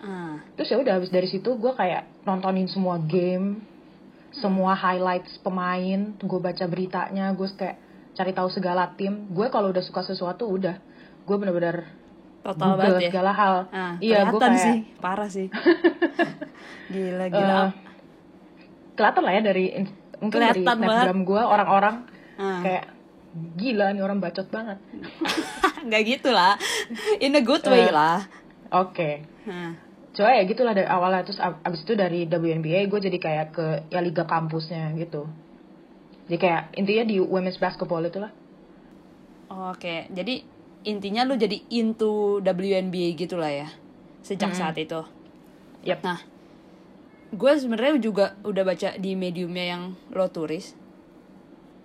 Ah. 0.00 0.40
terus 0.54 0.66
ya 0.66 0.80
udah 0.80 0.96
habis 0.96 1.08
dari 1.08 1.28
situ 1.28 1.54
gue 1.54 1.72
kayak 1.72 2.24
nontonin 2.24 2.64
semua 2.64 2.96
game 2.96 3.60
semua 4.32 4.72
highlights 4.72 5.36
pemain 5.38 6.16
gue 6.16 6.40
baca 6.40 6.64
beritanya 6.64 7.28
gue 7.30 7.44
kayak 7.50 7.76
cari 8.10 8.32
tahu 8.32 8.48
segala 8.48 8.88
tim 8.90 9.28
gue 9.28 9.46
kalau 9.48 9.68
udah 9.68 9.80
suka 9.80 10.00
sesuatu 10.02 10.48
udah 10.48 10.80
gue 11.20 11.36
bener-bener 11.36 11.84
Total 12.40 12.56
Google 12.64 12.80
banget 12.80 12.96
ya. 12.98 13.08
segala 13.12 13.30
hal 13.30 13.54
Ah, 13.68 13.92
iya 14.00 14.24
gue 14.24 14.40
kayak 14.40 14.56
sih, 14.56 14.76
parah 14.96 15.28
sih. 15.28 15.52
gila 16.88 17.26
gila. 17.34 17.58
Eh, 17.60 17.68
kelihatan 18.94 19.22
lah 19.22 19.32
ya 19.32 19.42
dari 19.42 19.64
in- 19.74 19.92
mungkin 20.16 20.38
dari 20.38 20.60
Kelihatan 20.60 20.76
snapgram 20.80 21.20
gue 21.22 21.42
orang-orang 21.42 21.96
Ah. 22.34 22.60
kayak 22.62 22.84
gila 23.32 23.90
nih 23.90 24.00
orang 24.00 24.18
bacot 24.18 24.46
banget 24.46 24.78
Nggak 25.86 26.02
gitu 26.04 26.30
lah. 26.30 26.58
In 27.18 27.32
a 27.32 27.40
good 27.40 27.62
way 27.64 27.84
Eh. 27.84 27.90
lah. 27.90 28.26
oke 28.68 29.10
Hah. 29.44 29.72
coba 30.10 30.30
ya 30.32 30.42
gitulah 30.44 30.72
dari 30.72 30.84
awalnya 30.84 31.22
terus 31.22 31.38
ab- 31.38 31.58
abis 31.60 31.80
itu 31.80 31.94
dari 31.94 32.24
WNBA 32.24 32.86
gue 32.86 33.00
jadi 33.00 33.16
kayak 33.16 33.46
ke 33.50 33.66
ya 33.88 33.98
liga 33.98 34.22
kampusnya 34.24 34.90
gitu 34.94 35.26
jadi 36.26 36.36
kayak 36.36 36.62
intinya 36.76 37.04
di 37.04 37.16
women's 37.18 37.56
basketball 37.56 38.00
itulah 38.00 38.30
Oke, 39.50 40.06
jadi 40.08 40.46
intinya 40.84 41.24
lu 41.24 41.34
jadi 41.34 41.58
into 41.70 42.38
WNBA 42.40 43.18
gitu 43.18 43.34
lah 43.34 43.50
ya. 43.50 43.68
Sejak 44.20 44.54
saat 44.54 44.78
itu. 44.78 45.02
Yap. 45.82 46.00
Nah, 46.00 46.22
gue 47.28 47.52
sebenarnya 47.52 47.98
juga 47.98 48.38
udah 48.40 48.62
baca 48.62 48.94
di 48.94 49.12
mediumnya 49.12 49.64
yang 49.68 49.82
lo 50.08 50.30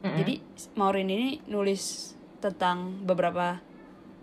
tulis. 0.05 0.17
Jadi 0.21 0.33
Maureen 0.77 1.09
ini 1.09 1.29
nulis 1.49 2.13
tentang 2.43 3.01
beberapa 3.01 3.57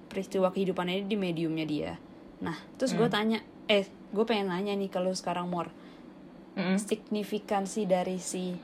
peristiwa 0.06 0.52
kehidupan 0.54 0.86
ini 0.86 1.02
di 1.08 1.16
mediumnya 1.18 1.66
dia. 1.66 1.92
Nah, 2.42 2.54
terus 2.78 2.94
gue 2.94 3.08
tanya, 3.10 3.42
eh, 3.66 3.88
gue 4.12 4.24
pengen 4.28 4.52
nanya 4.52 4.76
nih 4.76 4.90
kalau 4.92 5.10
sekarang 5.14 5.48
Mor, 5.50 5.72
Mm-mm. 6.54 6.76
signifikansi 6.78 7.88
dari 7.88 8.20
si 8.20 8.54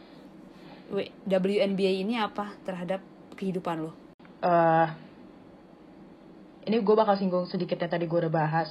WNBA 1.27 2.05
ini 2.05 2.17
apa 2.21 2.53
terhadap 2.65 3.01
kehidupan 3.37 3.83
lo? 3.83 3.93
eh 4.39 4.89
ini 6.69 6.85
gue 6.85 6.95
bakal 6.95 7.17
singgung 7.17 7.49
sedikit 7.49 7.81
yang 7.81 7.91
tadi 7.91 8.05
gue 8.05 8.19
udah 8.29 8.33
bahas 8.33 8.71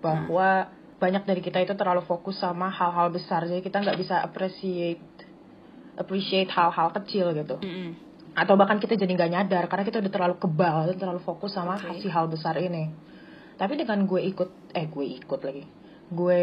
bahwa 0.00 0.72
banyak 0.96 1.28
dari 1.28 1.40
kita 1.44 1.60
itu 1.60 1.76
terlalu 1.76 2.02
fokus 2.02 2.40
sama 2.40 2.72
hal-hal 2.72 3.12
besar 3.12 3.44
jadi 3.44 3.60
kita 3.60 3.84
nggak 3.84 3.98
bisa 4.00 4.24
appreciate 4.24 5.04
appreciate 5.96 6.48
hal-hal 6.52 6.92
kecil 6.92 7.32
gitu 7.32 7.56
Mm-mm. 7.60 7.96
atau 8.36 8.54
bahkan 8.54 8.76
kita 8.76 8.96
jadi 8.96 9.12
nggak 9.16 9.32
nyadar 9.32 9.64
karena 9.68 9.84
kita 9.84 9.98
udah 10.04 10.12
terlalu 10.12 10.36
kebal 10.36 10.76
terlalu 10.96 11.20
fokus 11.24 11.56
sama 11.56 11.80
Oke. 11.80 12.04
si 12.04 12.08
hal 12.12 12.28
besar 12.28 12.56
ini 12.60 12.92
tapi 13.56 13.80
dengan 13.80 14.04
gue 14.04 14.20
ikut 14.20 14.76
eh 14.76 14.86
gue 14.86 15.04
ikut 15.24 15.40
lagi 15.40 15.64
gue 16.12 16.42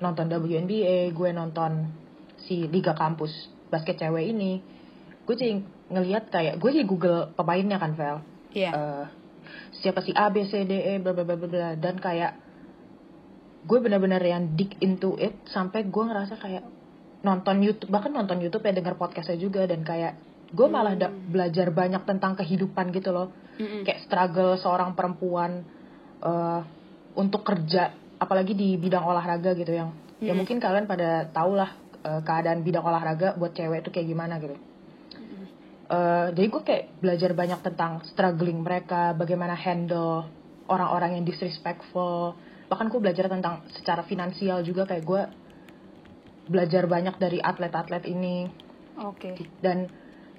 nonton 0.00 0.26
WNBA 0.26 1.12
gue 1.12 1.30
nonton 1.36 1.92
si 2.48 2.64
liga 2.66 2.96
kampus 2.96 3.30
basket 3.68 4.00
cewek 4.00 4.32
ini 4.32 4.64
gue 5.28 5.34
jadi 5.36 5.60
ngelihat 5.92 6.32
kayak 6.32 6.56
gue 6.56 6.70
jadi 6.72 6.86
Google 6.88 7.32
pemainnya 7.36 7.76
kan 7.76 7.92
Vel 7.92 8.18
Iya. 8.48 8.70
Eh, 8.72 9.04
siapa 9.84 10.00
si 10.00 10.10
A 10.16 10.32
B 10.32 10.48
C 10.48 10.64
D 10.64 10.72
E 10.72 10.96
bla 11.04 11.12
bla 11.12 11.24
bla 11.24 11.36
bla 11.36 11.48
bla 11.48 11.68
dan 11.76 12.00
kayak 12.00 12.32
gue 13.68 13.78
benar-benar 13.84 14.24
yang 14.24 14.56
dig 14.56 14.72
into 14.80 15.20
it 15.20 15.36
sampai 15.52 15.84
gue 15.84 16.04
ngerasa 16.04 16.40
kayak 16.40 16.64
nonton 17.22 17.58
YouTube 17.60 17.90
bahkan 17.90 18.14
nonton 18.14 18.38
YouTube 18.38 18.62
ya 18.62 18.72
denger 18.74 18.94
podcastnya 18.94 19.38
juga 19.38 19.66
dan 19.66 19.82
kayak 19.82 20.14
gue 20.54 20.68
malah 20.70 20.94
da- 20.96 21.12
belajar 21.12 21.68
banyak 21.74 22.02
tentang 22.08 22.38
kehidupan 22.38 22.94
gitu 22.94 23.12
loh. 23.12 23.28
Mm-mm. 23.58 23.82
kayak 23.82 24.06
struggle 24.06 24.54
seorang 24.54 24.94
perempuan 24.94 25.66
eh, 26.22 26.60
untuk 27.18 27.42
kerja 27.42 27.90
apalagi 28.22 28.54
di 28.54 28.78
bidang 28.78 29.02
olahraga 29.02 29.50
gitu 29.58 29.74
yang 29.74 29.90
ya 30.22 30.30
mungkin 30.34 30.62
kalian 30.62 30.86
pada 30.86 31.26
tau 31.34 31.58
lah 31.58 31.74
eh, 32.06 32.22
keadaan 32.22 32.62
bidang 32.62 32.86
olahraga 32.86 33.34
buat 33.34 33.54
cewek 33.58 33.82
itu 33.82 33.90
kayak 33.90 34.06
gimana 34.14 34.38
gitu. 34.38 34.54
Eh, 35.88 36.26
jadi 36.36 36.46
gue 36.52 36.62
kayak 36.62 36.84
belajar 37.00 37.30
banyak 37.32 37.60
tentang 37.64 38.04
struggling 38.04 38.60
mereka, 38.60 39.16
bagaimana 39.16 39.56
handle 39.56 40.28
orang-orang 40.68 41.16
yang 41.16 41.24
disrespectful. 41.24 42.36
Bahkan 42.68 42.92
gue 42.92 43.00
belajar 43.00 43.32
tentang 43.32 43.64
secara 43.72 44.04
finansial 44.04 44.60
juga 44.60 44.84
kayak 44.84 45.04
gue 45.08 45.22
belajar 46.48 46.88
banyak 46.88 47.14
dari 47.20 47.38
atlet-atlet 47.38 48.08
ini 48.08 48.48
Oke. 48.98 49.36
dan 49.60 49.86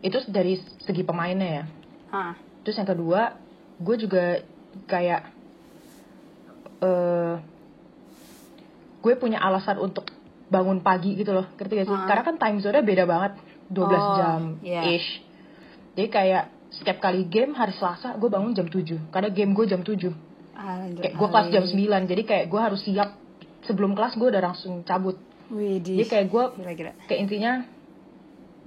itu 0.01 0.17
dari 0.27 0.57
segi 0.83 1.03
pemainnya 1.05 1.49
ya. 1.49 1.63
Ah. 2.09 2.33
Terus 2.65 2.81
yang 2.81 2.89
kedua, 2.89 3.37
gue 3.79 3.95
juga 3.99 4.41
kayak 4.87 5.21
eh 6.79 7.35
gue 8.99 9.13
punya 9.15 9.39
alasan 9.39 9.79
untuk 9.79 10.11
bangun 10.49 10.81
pagi 10.83 11.15
gitu 11.15 11.31
loh, 11.31 11.47
ngerti 11.55 11.73
gak 11.83 11.87
sih? 11.87 11.95
Ah. 11.95 12.07
Karena 12.09 12.23
kan 12.25 12.35
time 12.35 12.57
zone-nya 12.59 12.83
beda 12.83 13.03
banget, 13.05 13.31
12 13.69 13.85
Oh, 13.85 14.15
jam 14.17 14.41
iya. 14.65 14.81
ish. 14.97 15.21
Jadi 15.95 16.09
kayak 16.09 16.43
setiap 16.69 17.01
kali 17.01 17.25
game 17.25 17.53
hari 17.57 17.73
Selasa 17.73 18.13
gue 18.17 18.29
bangun 18.29 18.53
jam 18.53 18.69
7 18.69 19.09
karena 19.09 19.29
game 19.33 19.57
gue 19.57 19.65
jam 19.65 19.81
7 19.81 20.13
Anjir, 20.53 21.01
kayak 21.01 21.15
gue 21.17 21.27
kelas 21.33 21.47
jam 21.49 21.63
alay. 21.65 22.05
9 22.05 22.11
jadi 22.13 22.21
kayak 22.29 22.45
gue 22.45 22.61
harus 22.61 22.81
siap 22.85 23.09
sebelum 23.65 23.97
kelas 23.97 24.13
gue 24.13 24.27
udah 24.29 24.43
langsung 24.53 24.85
cabut 24.85 25.17
Widih. 25.49 25.97
jadi 25.97 26.07
kayak 26.07 26.27
gue 26.29 26.43
kayak 27.05 27.19
intinya 27.19 27.65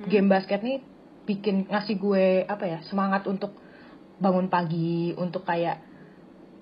game 0.03 0.27
basket 0.27 0.61
nih 0.61 0.83
bikin 1.23 1.71
ngasih 1.71 1.95
gue 1.97 2.25
apa 2.45 2.65
ya 2.67 2.79
semangat 2.83 3.23
untuk 3.25 3.55
bangun 4.19 4.47
pagi 4.47 5.15
untuk 5.15 5.43
kayak 5.43 5.79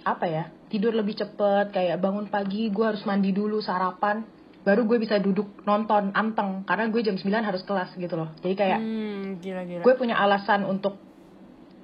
apa 0.02 0.24
ya 0.24 0.44
tidur 0.68 0.92
lebih 0.92 1.12
cepet 1.14 1.72
kayak 1.72 1.96
bangun 1.96 2.28
pagi 2.28 2.68
gue 2.68 2.84
harus 2.84 3.00
mandi 3.02 3.32
dulu 3.32 3.60
sarapan 3.60 4.24
baru 4.60 4.84
gue 4.84 4.98
bisa 4.98 5.16
duduk 5.16 5.64
nonton 5.64 6.12
anteng 6.12 6.64
karena 6.64 6.84
gue 6.86 7.00
jam 7.00 7.16
9 7.16 7.24
harus 7.40 7.64
kelas 7.64 7.96
gitu 7.96 8.12
loh 8.12 8.28
jadi 8.38 8.54
kayak 8.54 8.78
Hmm, 8.78 9.40
gila-gila. 9.40 9.82
gue 9.82 9.94
punya 9.96 10.16
alasan 10.16 10.64
untuk 10.64 11.00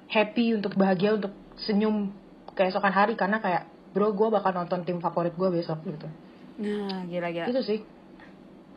happy 0.07 0.53
untuk 0.53 0.73
bahagia 0.73 1.17
untuk 1.17 1.33
senyum 1.57 2.13
keesokan 2.53 2.89
hari 2.91 3.13
karena 3.13 3.37
kayak 3.37 3.65
bro 3.91 4.13
gue 4.13 4.29
bakal 4.29 4.49
nonton 4.51 4.81
tim 4.81 4.97
favorit 4.97 5.33
gue 5.33 5.49
besok 5.51 5.81
gitu 5.83 6.05
Nah, 6.57 7.05
gila-gila. 7.05 7.49
itu 7.49 7.61
sih 7.61 7.79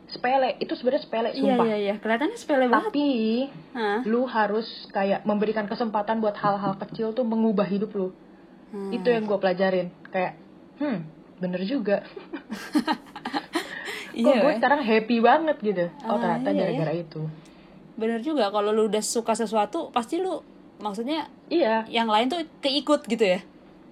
sepele 0.07 0.55
itu 0.57 0.71
sebenarnya 0.71 1.01
sepele 1.01 1.29
Iya, 1.29 1.37
sumpah 1.37 1.65
iya, 1.65 1.77
iya. 1.77 1.93
Kelihatannya 1.95 2.35
sepele 2.35 2.65
banget. 2.65 2.89
tapi 2.89 3.07
Hah? 3.71 3.99
lu 4.03 4.25
harus 4.25 4.65
kayak 4.87 5.21
memberikan 5.21 5.65
kesempatan 5.65 6.17
buat 6.17 6.33
hal-hal 6.33 6.75
kecil 6.77 7.11
tuh 7.11 7.23
mengubah 7.23 7.65
hidup 7.65 7.91
lu 7.91 8.09
Hmm. 8.69 8.87
itu 8.89 9.03
yang 9.05 9.23
gue 9.23 9.35
pelajarin 9.35 9.91
kayak 10.05 10.39
hmm 10.77 11.03
bener 11.37 11.59
juga 11.61 12.07
Iya, 14.13 14.23
kok 14.25 14.35
gue 14.37 14.45
weh. 14.45 14.55
sekarang 14.57 14.81
happy 14.81 15.17
banget 15.19 15.57
gitu 15.61 15.85
oh 16.01 16.07
Ah, 16.09 16.19
ternyata 16.37 16.49
iya, 16.49 16.59
gara-gara 16.65 16.93
itu 16.93 17.21
Bener 17.93 18.19
juga 18.19 18.47
kalau 18.47 18.69
lu 18.69 18.87
udah 18.87 18.99
suka 18.99 19.31
sesuatu 19.33 19.87
pasti 19.89 20.17
lu 20.17 20.39
maksudnya 20.77 21.27
iya 21.47 21.83
yang 21.85 22.07
lain 22.07 22.27
tuh 22.27 22.41
keikut 22.57 23.03
gitu 23.05 23.21
ya. 23.27 23.39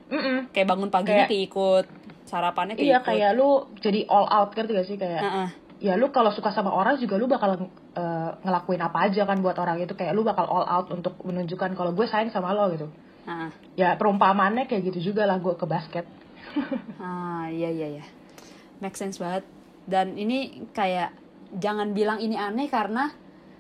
Mm-mm. 0.09 0.49
Kayak 0.49 0.67
bangun 0.69 0.89
paginya 0.89 1.23
Kayak- 1.23 1.29
keikut, 1.29 1.85
sarapannya 2.25 2.73
keikut. 2.73 2.89
iya 2.89 2.97
kayak 2.99 3.31
lu 3.33 3.49
jadi 3.77 4.07
all 4.07 4.25
out 4.25 4.49
ngerti 4.49 4.71
gak 4.73 4.87
sih 4.87 4.95
kayak 4.95 5.21
Heeh. 5.21 5.47
Ya 5.79 5.95
lu 5.95 6.11
kalau 6.11 6.29
suka 6.29 6.51
sama 6.51 6.69
orang 6.69 6.95
juga 6.95 7.15
lu 7.15 7.25
bakal 7.25 7.55
eh, 7.95 8.31
ngelakuin 8.39 8.79
apa 8.79 9.07
aja 9.07 9.23
kan 9.23 9.39
buat 9.39 9.55
orang 9.55 9.79
itu 9.79 9.91
kayak 9.93 10.11
lu 10.11 10.21
bakal 10.21 10.43
all 10.45 10.63
out 10.63 10.87
untuk 10.89 11.15
menunjukkan 11.23 11.71
kalau 11.73 11.91
gue 11.91 12.03
sayang 12.03 12.29
sama 12.29 12.51
lo 12.51 12.67
gitu 12.69 12.87
Heeh. 13.23 13.49
ya 13.75 13.95
perumpamaannya 13.95 14.65
kayak 14.65 14.83
gitu 14.85 15.11
juga 15.11 15.23
lah 15.23 15.37
gue 15.37 15.53
ke 15.53 15.65
basket 15.65 16.05
Ah, 16.99 17.45
iya 17.47 17.69
iya 17.69 17.87
iya. 17.93 18.05
Make 18.79 18.95
sense 18.95 19.17
banget. 19.17 19.43
Dan 19.85 20.15
ini 20.15 20.65
kayak 20.71 21.13
jangan 21.53 21.91
bilang 21.91 22.17
ini 22.17 22.33
aneh 22.33 22.67
karena 22.67 23.11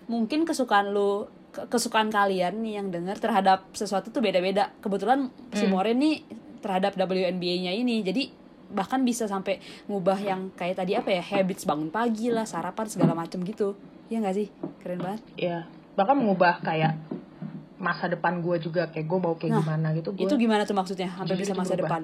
mungkin 0.05 0.41
kesukaan 0.41 0.89
lu 0.89 1.25
ke- 1.49 1.67
kesukaan 1.67 2.09
kalian 2.09 2.59
nih 2.59 2.81
yang 2.81 2.87
dengar 2.89 3.17
terhadap 3.17 3.67
sesuatu 3.71 4.09
tuh 4.09 4.19
beda-beda. 4.19 4.73
Kebetulan 4.79 5.27
si 5.51 5.65
Hmm. 5.65 5.73
Moren 5.73 5.97
nih 5.97 6.23
terhadap 6.59 6.97
WNBA-nya 6.97 7.73
ini. 7.73 8.01
Jadi 8.01 8.23
bahkan 8.69 9.01
bisa 9.01 9.25
sampai 9.25 9.57
ngubah 9.89 10.19
yang 10.21 10.53
kayak 10.53 10.77
tadi 10.77 10.93
apa 10.93 11.09
ya 11.09 11.23
habits 11.25 11.65
bangun 11.65 11.89
pagi 11.89 12.29
lah 12.29 12.45
sarapan 12.45 12.85
segala 12.85 13.17
macem 13.17 13.41
gitu. 13.41 13.73
Ya 14.09 14.21
nggak 14.21 14.35
sih? 14.37 14.47
Keren 14.81 14.99
banget. 15.01 15.21
Ya 15.37 15.65
bahkan 15.97 16.15
mengubah 16.15 16.63
kayak 16.63 16.95
masa 17.75 18.07
depan 18.07 18.39
gue 18.39 18.55
juga 18.59 18.87
kayak 18.91 19.07
gue 19.07 19.19
mau 19.19 19.35
kayak 19.35 19.51
Nah, 19.51 19.59
gimana 19.63 19.87
gitu 19.95 20.11
gue 20.15 20.23
itu 20.27 20.35
gimana 20.35 20.63
tuh 20.63 20.75
maksudnya 20.75 21.11
sampai 21.15 21.35
bisa 21.35 21.51
masa 21.55 21.75
berubah. 21.75 21.87
depan? 21.87 22.01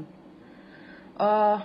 Eh 1.19 1.57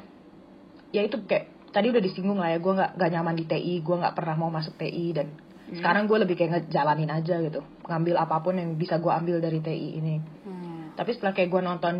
ya 0.94 1.02
itu 1.06 1.16
kayak 1.26 1.46
tadi 1.70 1.86
udah 1.94 2.02
disinggung 2.02 2.38
lah 2.38 2.50
ya 2.50 2.58
gue 2.58 2.72
nggak 2.74 2.98
nggak 2.98 3.10
nyaman 3.14 3.34
di 3.38 3.44
TI 3.46 3.74
gue 3.82 3.96
nggak 3.98 4.14
pernah 4.18 4.34
mau 4.34 4.50
masuk 4.50 4.74
TI 4.78 5.14
dan 5.14 5.30
sekarang 5.70 6.10
gue 6.10 6.18
lebih 6.18 6.34
kayak 6.34 6.50
ngejalanin 6.66 7.10
aja 7.14 7.38
gitu 7.38 7.62
ngambil 7.86 8.14
apa 8.18 8.42
pun 8.42 8.58
yang 8.58 8.74
bisa 8.74 8.98
gue 8.98 9.10
ambil 9.10 9.38
dari 9.38 9.62
TI 9.62 10.02
ini. 10.02 10.18
Hmm. 10.18 10.90
tapi 10.98 11.14
setelah 11.14 11.30
kayak 11.30 11.46
gue 11.46 11.62
nonton 11.62 11.94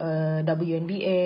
eh, 0.00 0.40
WNBA 0.40 1.20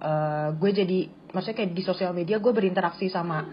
eh, 0.00 0.48
gue 0.56 0.70
jadi 0.72 1.00
maksudnya 1.32 1.56
kayak 1.62 1.72
di 1.76 1.82
sosial 1.84 2.12
media 2.16 2.40
gue 2.40 2.52
berinteraksi 2.52 3.08
sama 3.08 3.44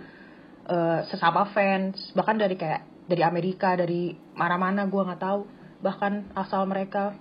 eh, 0.68 1.00
sesama 1.08 1.52
fans. 1.52 2.12
Bahkan 2.16 2.36
dari 2.40 2.56
kayak 2.56 3.08
dari 3.08 3.22
Amerika 3.22 3.76
dari 3.76 4.16
mana-mana 4.36 4.88
gue 4.88 5.02
nggak 5.02 5.22
tahu. 5.22 5.42
Bahkan 5.84 6.38
asal 6.40 6.64
mereka 6.68 7.16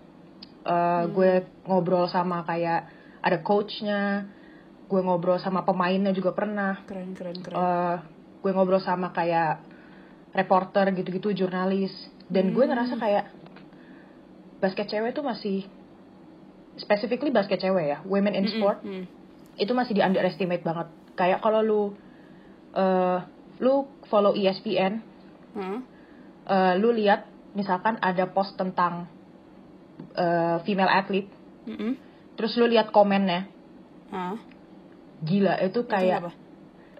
Eh, 0.62 1.04
gue 1.10 1.32
ngobrol 1.66 2.06
sama 2.06 2.46
kayak 2.46 2.86
ada 3.18 3.42
coachnya 3.42 4.30
gue 4.86 5.00
ngobrol 5.02 5.40
sama 5.42 5.66
pemainnya 5.66 6.14
juga 6.14 6.30
pernah. 6.30 6.86
Keren 6.86 7.18
keren 7.18 7.42
keren. 7.42 7.56
Eh 7.58 7.96
gue 8.42 8.50
ngobrol 8.54 8.82
sama 8.82 9.10
kayak 9.10 9.58
reporter 10.30 10.94
gitu-gitu 10.94 11.34
jurnalis. 11.34 11.90
Dan 12.30 12.54
gue 12.54 12.62
ngerasa 12.62 12.94
kayak 12.94 13.24
basket 14.62 14.86
cewek 14.86 15.18
tuh 15.18 15.26
masih 15.26 15.66
specifically 16.74 17.28
basket 17.28 17.58
cewek 17.58 17.86
ya 17.86 17.98
women 18.02 18.32
in 18.34 18.46
sport 18.48 18.80
Hmm. 18.80 19.04
itu 19.54 19.70
masih 19.70 19.92
di 19.92 20.00
underestimate 20.00 20.60
banget 20.60 20.88
kayak 21.12 21.38
kalau 21.38 21.60
lu 21.60 21.82
eh 22.72 23.18
lu 23.58 23.74
follow 24.06 24.32
ESPN 24.32 25.04
Hmm. 25.52 25.84
eh, 26.44 26.74
lu 26.76 26.90
lihat 26.90 27.28
misalkan 27.52 28.00
ada 28.00 28.24
post 28.26 28.56
tentang 28.56 29.04
eh, 30.14 30.56
female 30.62 30.88
athlete 30.90 31.28
Mm-mm. 31.64 31.92
terus 32.34 32.56
lu 32.56 32.66
lihat 32.66 32.90
komennya 32.90 33.46
Hah? 34.08 34.36
gila 35.20 35.60
itu 35.60 35.78
Itu 35.78 35.86
kayak 35.86 36.18
apa? 36.18 36.32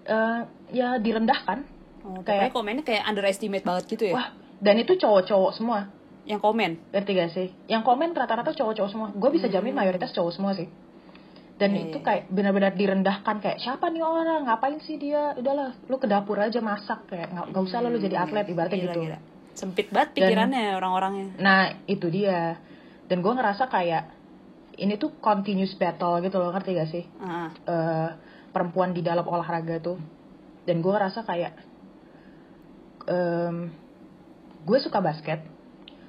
eh, 0.05 0.41
ya 0.73 0.97
direndahkan 0.97 1.65
Oh, 2.03 2.19
kayak- 2.21 2.51
komennya 2.51 2.83
kayak 2.83 3.07
underestimate 3.07 3.63
banget 3.63 3.85
gitu 3.89 4.05
ya 4.07 4.15
wah 4.15 4.29
dan 4.59 4.75
itu 4.77 4.95
cowok-cowok 4.95 5.53
semua 5.55 5.89
yang 6.23 6.39
komen? 6.39 6.79
Ngerti 6.95 7.11
gak 7.13 7.31
sih? 7.35 7.49
Yang 7.67 7.83
komen 7.83 8.15
rata-rata 8.15 8.55
cowok-cowok 8.55 8.91
semua. 8.91 9.09
Gue 9.11 9.31
bisa 9.35 9.51
jamin 9.51 9.75
mayoritas 9.75 10.15
cowok 10.15 10.33
semua 10.33 10.53
sih. 10.55 10.71
Dan 11.59 11.75
Hmm. 11.75 11.79
Iya, 11.79 11.85
itu 11.91 11.99
iya. 11.99 12.07
kayak 12.07 12.23
benar-benar 12.31 12.73
direndahkan 12.75 13.37
kayak 13.39 13.59
siapa 13.59 13.87
nih 13.91 14.03
orang? 14.03 14.47
Ngapain 14.47 14.79
sih 14.83 14.99
dia? 14.99 15.35
Udahlah 15.35 15.75
lu 15.87 15.97
ke 15.99 16.07
dapur 16.07 16.39
aja 16.39 16.59
masak 16.59 17.07
kayak. 17.07 17.31
Nggak 17.31 17.63
usah 17.63 17.79
lah 17.83 17.91
lu 17.91 17.99
jadi 17.99 18.17
atlet 18.19 18.47
ibaratnya 18.49 18.79
Gila, 18.79 18.87
gitu. 18.91 19.01
gila. 19.07 19.19
sempit 19.53 19.93
banget 19.93 20.17
pikirannya 20.17 20.81
orang-orangnya. 20.81 21.27
Nah 21.37 21.77
itu 21.85 22.09
dia. 22.09 22.57
Dan 23.05 23.21
gue 23.21 23.33
ngerasa 23.37 23.69
kayak 23.69 24.05
ini 24.81 24.97
tuh 24.97 25.13
continuous 25.21 25.77
battle 25.77 26.25
gitu 26.25 26.41
loh 26.41 26.49
ngerti 26.57 26.71
gak 26.73 26.89
sih? 26.89 27.05
Ah, 27.21 27.53
eh, 27.53 28.09
perempuan 28.49 28.97
di 28.97 29.05
dalam 29.05 29.29
olahraga 29.29 29.77
tuh. 29.79 30.01
Dan 30.65 30.81
gue 30.81 30.89
ngerasa 30.89 31.21
kayak 31.23 31.53
em, 33.07 33.69
gue 34.65 34.79
suka 34.81 35.05
basket 35.05 35.45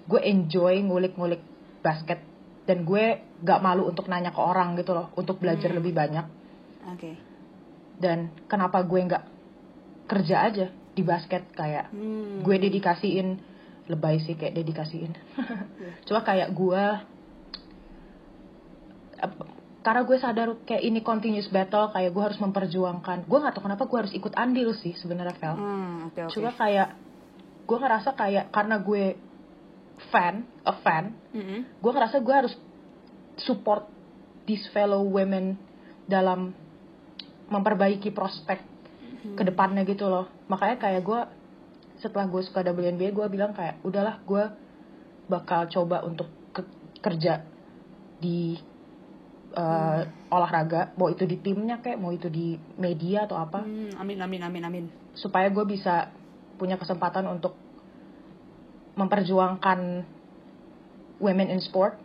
gue 0.03 0.19
enjoy 0.19 0.81
ngulik-ngulik 0.81 1.41
basket. 1.79 2.19
Dan 2.63 2.83
gue 2.83 3.05
gak 3.39 3.59
malu 3.59 3.83
untuk 3.85 4.07
nanya 4.07 4.29
ke 4.29 4.39
orang 4.39 4.75
gitu 4.75 4.91
loh 4.91 5.11
untuk 5.13 5.35
belajar 5.37 5.67
Hmm. 5.67 5.77
lebih 5.77 5.91
banyak. 5.91 6.25
Oke. 6.89 7.11
Dan 7.93 8.31
kenapa 8.45 8.81
gue 8.81 8.99
nggak 8.99 9.23
kerja 10.05 10.37
aja 10.43 10.65
di 10.89 11.01
basket? 11.01 11.43
Kayak 11.51 11.91
Hmm. 11.91 12.39
gue 12.39 12.55
dedikasiin 12.57 13.39
lebay 13.85 14.19
sih 14.19 14.33
kayak 14.33 14.55
dedikasiin. 14.55 15.11
Cuma 16.07 16.19
kayak 16.21 16.51
gue 16.51 16.83
karena 19.83 20.01
gue 20.01 20.17
sadar 20.17 20.55
kayak 20.63 20.79
ini 20.81 20.99
continuous 20.99 21.47
battle 21.47 21.91
kayak 21.91 22.11
gue 22.11 22.23
harus 22.23 22.39
memperjuangkan. 22.39 23.27
Gue 23.27 23.37
nggak 23.37 23.53
tahu 23.53 23.67
kenapa 23.67 23.83
gue 23.83 23.97
harus 23.99 24.13
ikut 24.13 24.31
andil 24.33 24.71
sih 24.73 24.95
sebenarnya 24.95 25.35
Vel 25.35 25.55
Hmm, 25.55 26.07
oke 26.07 26.19
oke. 26.23 26.31
Cuma 26.31 26.51
kayak 26.53 26.95
gue 27.63 27.77
ngerasa 27.77 28.09
kayak 28.13 28.45
karena 28.49 28.79
gue 28.79 29.03
fan 30.11 30.43
a 30.65 30.73
fan 30.83 31.13
Mm-mm. 31.31 31.59
gue 31.79 31.91
ngerasa 31.91 32.19
gue 32.19 32.35
harus 32.35 32.53
support 33.39 33.87
these 34.47 34.63
fellow 34.75 35.03
women 35.07 35.55
dalam 36.07 36.51
memperbaiki 37.47 38.11
prospek 38.11 38.59
ke 39.23 39.43
depannya 39.47 39.87
gitu 39.87 40.11
loh. 40.11 40.27
Makanya 40.51 40.75
kayak 40.83 41.01
gue 41.07 41.21
setelah 42.03 42.27
gue 42.27 42.43
suka 42.43 42.59
WNBA 42.59 43.15
gue 43.15 43.27
bilang 43.31 43.55
kayak 43.55 43.79
udahlah 43.87 44.19
gue 44.27 44.43
bakal 45.31 45.71
coba 45.71 46.03
untuk 46.03 46.27
ke- 46.51 46.67
kerja 46.99 47.47
di 48.19 48.59
uh, 49.55 50.03
olahraga 50.27 50.91
mau 50.99 51.07
itu 51.07 51.23
di 51.23 51.39
timnya 51.39 51.79
kayak 51.79 51.99
mau 52.03 52.11
itu 52.11 52.27
di 52.27 52.59
media 52.75 53.23
atau 53.23 53.39
apa. 53.39 53.63
Hmm, 53.63 53.95
amin 53.95 54.19
amin 54.19 54.41
amin 54.43 54.63
amin. 54.67 54.85
Supaya 55.15 55.47
gue 55.47 55.63
bisa 55.63 56.11
punya 56.59 56.75
kesempatan 56.75 57.23
untuk 57.31 57.55
memperjuangkan 58.93 59.79
women 61.17 61.47
in 61.49 61.59
sport 61.59 61.97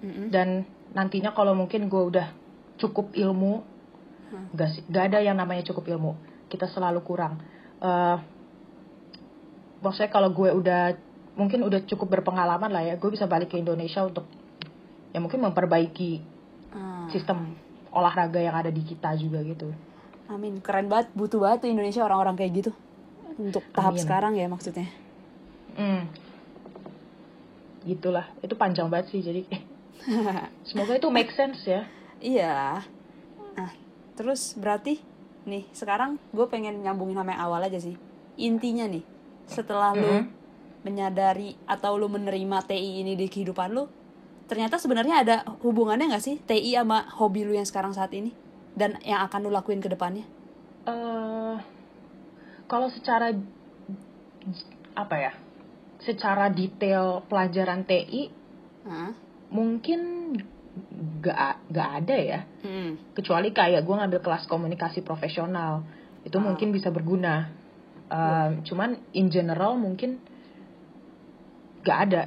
Mm-mm. 0.00 0.30
dan 0.30 0.62
nantinya 0.92 1.32
kalau 1.32 1.52
mungkin 1.52 1.86
gue 1.86 2.02
udah 2.02 2.28
cukup 2.76 3.14
ilmu 3.14 3.62
Hmm. 4.26 4.50
gak, 4.52 4.68
sih- 4.74 4.82
gak 4.90 5.14
ada 5.14 5.22
yang 5.22 5.38
namanya 5.38 5.62
cukup 5.62 5.86
ilmu 5.86 6.18
kita 6.50 6.66
selalu 6.66 6.98
kurang 7.00 7.38
Eh 7.78 8.18
maksudnya 9.78 10.10
kalau 10.10 10.32
gue 10.32 10.50
udah 10.50 10.98
mungkin 11.36 11.62
udah 11.62 11.86
cukup 11.86 12.10
berpengalaman 12.10 12.72
lah 12.72 12.82
ya 12.82 12.94
gue 12.96 13.06
bisa 13.06 13.28
balik 13.28 13.52
ke 13.52 13.60
Indonesia 13.60 14.02
untuk 14.02 14.26
ya 15.12 15.22
mungkin 15.22 15.46
memperbaiki 15.46 16.34
Ah, 16.74 17.06
sistem 17.08 17.54
olahraga 17.88 18.36
yang 18.36 18.52
ada 18.52 18.68
di 18.68 18.82
kita 18.82 19.14
juga 19.14 19.40
gitu 19.40 19.70
amin 20.26 20.58
keren 20.58 20.90
banget 20.90 21.08
butuh 21.14 21.38
banget 21.38 21.62
tuh 21.62 21.70
Indonesia 21.70 22.02
orang-orang 22.02 22.34
kayak 22.34 22.52
gitu 22.56 22.70
untuk 23.38 23.62
tahap 23.70 23.94
Amin. 23.94 24.02
sekarang 24.02 24.32
ya 24.34 24.50
maksudnya 24.50 24.90
hmm. 25.78 26.02
Gitulah. 27.86 28.26
Itu 28.42 28.58
panjang 28.58 28.90
banget 28.90 29.14
sih 29.14 29.22
jadi 29.22 29.42
semoga 30.68 30.92
itu 30.94 31.08
make 31.08 31.32
sense 31.32 31.62
ya. 31.64 31.86
Iya. 32.18 32.82
Nah 33.54 33.70
terus 34.14 34.54
berarti 34.54 34.98
nih 35.46 35.62
sekarang 35.70 36.18
gue 36.30 36.46
pengen 36.46 36.82
nyambungin 36.82 37.14
sama 37.14 37.32
yang 37.32 37.42
awal 37.42 37.62
aja 37.62 37.78
sih. 37.78 37.94
Intinya 38.36 38.84
nih 38.84 39.06
setelah 39.46 39.94
lu 39.94 40.02
Mhm. 40.02 40.24
menyadari 40.82 41.54
atau 41.64 41.94
lu 41.94 42.06
menerima 42.06 42.58
TI 42.62 43.00
ini 43.00 43.14
di 43.14 43.26
kehidupan 43.26 43.70
lu 43.70 43.86
ternyata 44.46 44.78
sebenarnya 44.78 45.22
ada 45.22 45.36
hubungannya 45.62 46.06
nggak 46.06 46.22
sih 46.22 46.38
TI 46.38 46.74
sama 46.74 47.02
hobi 47.18 47.42
lu 47.42 47.54
yang 47.54 47.66
sekarang 47.66 47.90
saat 47.90 48.10
ini? 48.14 48.30
Dan 48.76 48.94
yang 49.02 49.24
akan 49.24 49.46
lu 49.46 49.50
lakuin 49.50 49.80
ke 49.80 49.88
depannya? 49.88 50.22
Eh 50.86 51.56
kalau 52.66 52.90
secara 52.90 53.30
apa 54.94 55.14
ya 55.16 55.32
secara 55.98 56.48
detail 56.48 57.24
pelajaran 57.24 57.82
TI 57.82 58.28
Hah? 58.84 59.10
mungkin 59.48 60.32
gak 61.18 61.72
nggak 61.72 61.90
ada 61.96 62.16
ya 62.16 62.40
Hmm. 62.60 63.00
kecuali 63.12 63.48
kayak 63.50 63.80
gue 63.80 63.94
ngambil 63.94 64.20
kelas 64.20 64.44
komunikasi 64.44 65.00
profesional 65.00 65.86
itu 66.22 66.36
Ah. 66.36 66.44
mungkin 66.44 66.70
bisa 66.70 66.90
berguna 66.90 67.64
Um, 68.06 68.62
cuman 68.62 69.02
in 69.12 69.26
general 69.28 69.74
mungkin 69.74 70.22
nggak 71.82 71.98
ada 72.06 72.22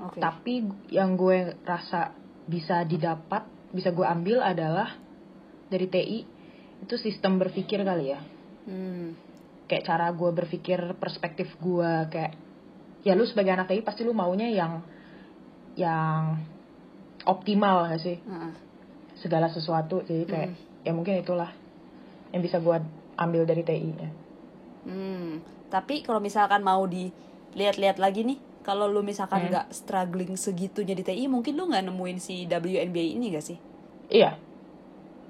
Oke. 0.00 0.16
tapi 0.16 0.64
yang 0.88 1.16
gue 1.16 1.52
rasa 1.64 2.16
bisa 2.44 2.80
didapat 2.82 3.44
bisa 3.68 3.92
gue 3.92 4.04
ambil 4.04 4.40
adalah 4.40 4.96
dari 5.68 5.84
TI 5.84 6.24
itu 6.80 6.94
sistem 6.96 7.36
berpikir 7.36 7.82
kali 7.82 8.08
ya 8.08 8.20
Hmm. 8.64 9.16
kayak 9.64 9.84
cara 9.84 10.08
gue 10.12 10.30
berpikir 10.30 10.96
perspektif 10.96 11.52
gue 11.58 11.90
kayak 12.08 12.32
ya 13.08 13.16
lu 13.16 13.24
sebagai 13.24 13.56
anak 13.56 13.72
TI 13.72 13.80
pasti 13.80 14.04
lu 14.04 14.12
maunya 14.12 14.52
yang 14.52 14.84
yang 15.74 16.36
optimal 17.24 17.88
gak 17.88 18.04
sih 18.04 18.20
Heeh. 18.20 18.52
segala 19.16 19.48
sesuatu 19.48 20.04
jadi 20.04 20.24
kayak 20.28 20.50
ya 20.84 20.92
mungkin 20.92 21.16
itulah 21.16 21.48
yang 22.30 22.44
bisa 22.44 22.60
gue 22.60 22.76
ambil 23.16 23.48
dari 23.48 23.64
TI 23.64 23.90
nya 23.96 24.10
Hmm. 24.88 25.44
Tapi 25.68 26.00
kalau 26.00 26.16
misalkan 26.16 26.64
mau 26.64 26.80
dilihat-lihat 26.88 28.00
lagi 28.00 28.24
nih, 28.24 28.40
kalau 28.64 28.88
lu 28.88 29.04
misalkan 29.04 29.44
Hmm. 29.44 29.50
nggak 29.52 29.66
struggling 29.68 30.32
segitunya 30.32 30.96
di 30.96 31.04
TI, 31.04 31.28
mungkin 31.28 31.60
lu 31.60 31.68
nggak 31.68 31.84
nemuin 31.84 32.16
si 32.16 32.48
WNBA 32.48 33.20
ini 33.20 33.32
gak 33.32 33.44
sih? 33.44 33.58
iya 34.08 34.40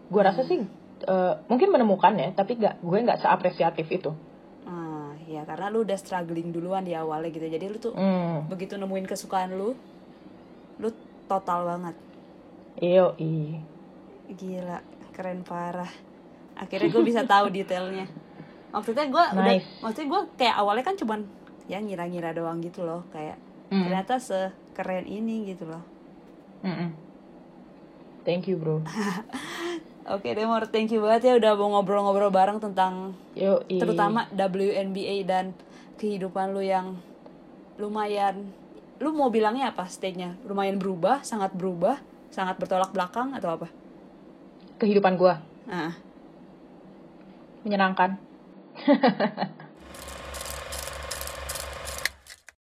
gue 0.08 0.22
rasa 0.22 0.46
sih 0.46 0.62
eh, 1.02 1.34
mungkin 1.50 1.68
menemukan 1.68 2.14
ya 2.14 2.30
tapi 2.32 2.54
gak 2.54 2.78
gue 2.78 2.98
nggak 3.02 3.18
seapresiatif 3.18 3.86
itu 3.90 4.10
ya 5.28 5.44
karena 5.44 5.68
lu 5.68 5.84
udah 5.84 5.94
struggling 5.94 6.48
duluan 6.50 6.82
di 6.82 6.96
awalnya 6.96 7.28
gitu. 7.28 7.44
Jadi 7.44 7.64
lu 7.68 7.76
tuh 7.76 7.92
hmm. 7.92 8.48
begitu 8.48 8.74
nemuin 8.74 9.04
kesukaan 9.04 9.52
lu, 9.52 9.76
lu 10.80 10.88
total 11.28 11.68
banget. 11.68 11.96
iyo 12.80 13.12
i 13.20 13.60
Gila, 14.28 14.80
keren 15.12 15.44
parah. 15.44 15.90
Akhirnya 16.56 16.88
gue 16.88 17.02
bisa 17.04 17.22
tahu 17.24 17.48
detailnya. 17.48 18.08
Maksudnya 18.72 19.08
gue 19.08 19.24
udah, 19.32 19.44
Nice. 19.56 19.68
maksudnya 19.80 20.08
gue 20.08 20.22
kayak 20.36 20.56
awalnya 20.56 20.84
kan 20.84 20.96
cuman 20.96 21.20
ya 21.64 21.78
ngira-ngira 21.78 22.32
doang 22.32 22.60
gitu 22.60 22.82
loh, 22.82 23.04
kayak 23.12 23.36
Hmm. 23.68 23.84
ternyata 23.84 24.16
sekeren 24.16 25.04
ini 25.04 25.52
gitu 25.52 25.68
loh. 25.68 25.84
Mm-mm. 26.58 26.90
thank 28.24 28.48
you 28.48 28.56
bro 28.56 28.82
Oke 30.08 30.32
deh 30.32 30.48
Mor, 30.48 30.64
thank 30.72 30.88
you 30.88 31.04
banget 31.04 31.28
ya 31.28 31.32
udah 31.36 31.52
mau 31.60 31.68
ngobrol-ngobrol 31.76 32.32
bareng 32.32 32.58
tentang 32.64 33.12
terutama 33.68 34.24
WNBA 34.32 35.28
dan 35.28 35.52
kehidupan 36.00 36.56
lu 36.56 36.64
yang 36.64 36.96
lumayan 37.76 38.48
lu 38.98 39.12
mau 39.14 39.28
bilangnya 39.28 39.70
apa 39.70 39.86
stage-nya? 39.86 40.34
Lumayan 40.48 40.80
berubah, 40.80 41.22
sangat 41.22 41.54
berubah, 41.54 42.00
sangat 42.32 42.56
bertolak 42.58 42.90
belakang 42.90 43.36
atau 43.36 43.54
apa? 43.54 43.68
kehidupan 44.78 45.18
gue 45.18 45.34
Nah, 45.68 45.92
menyenangkan 47.66 48.16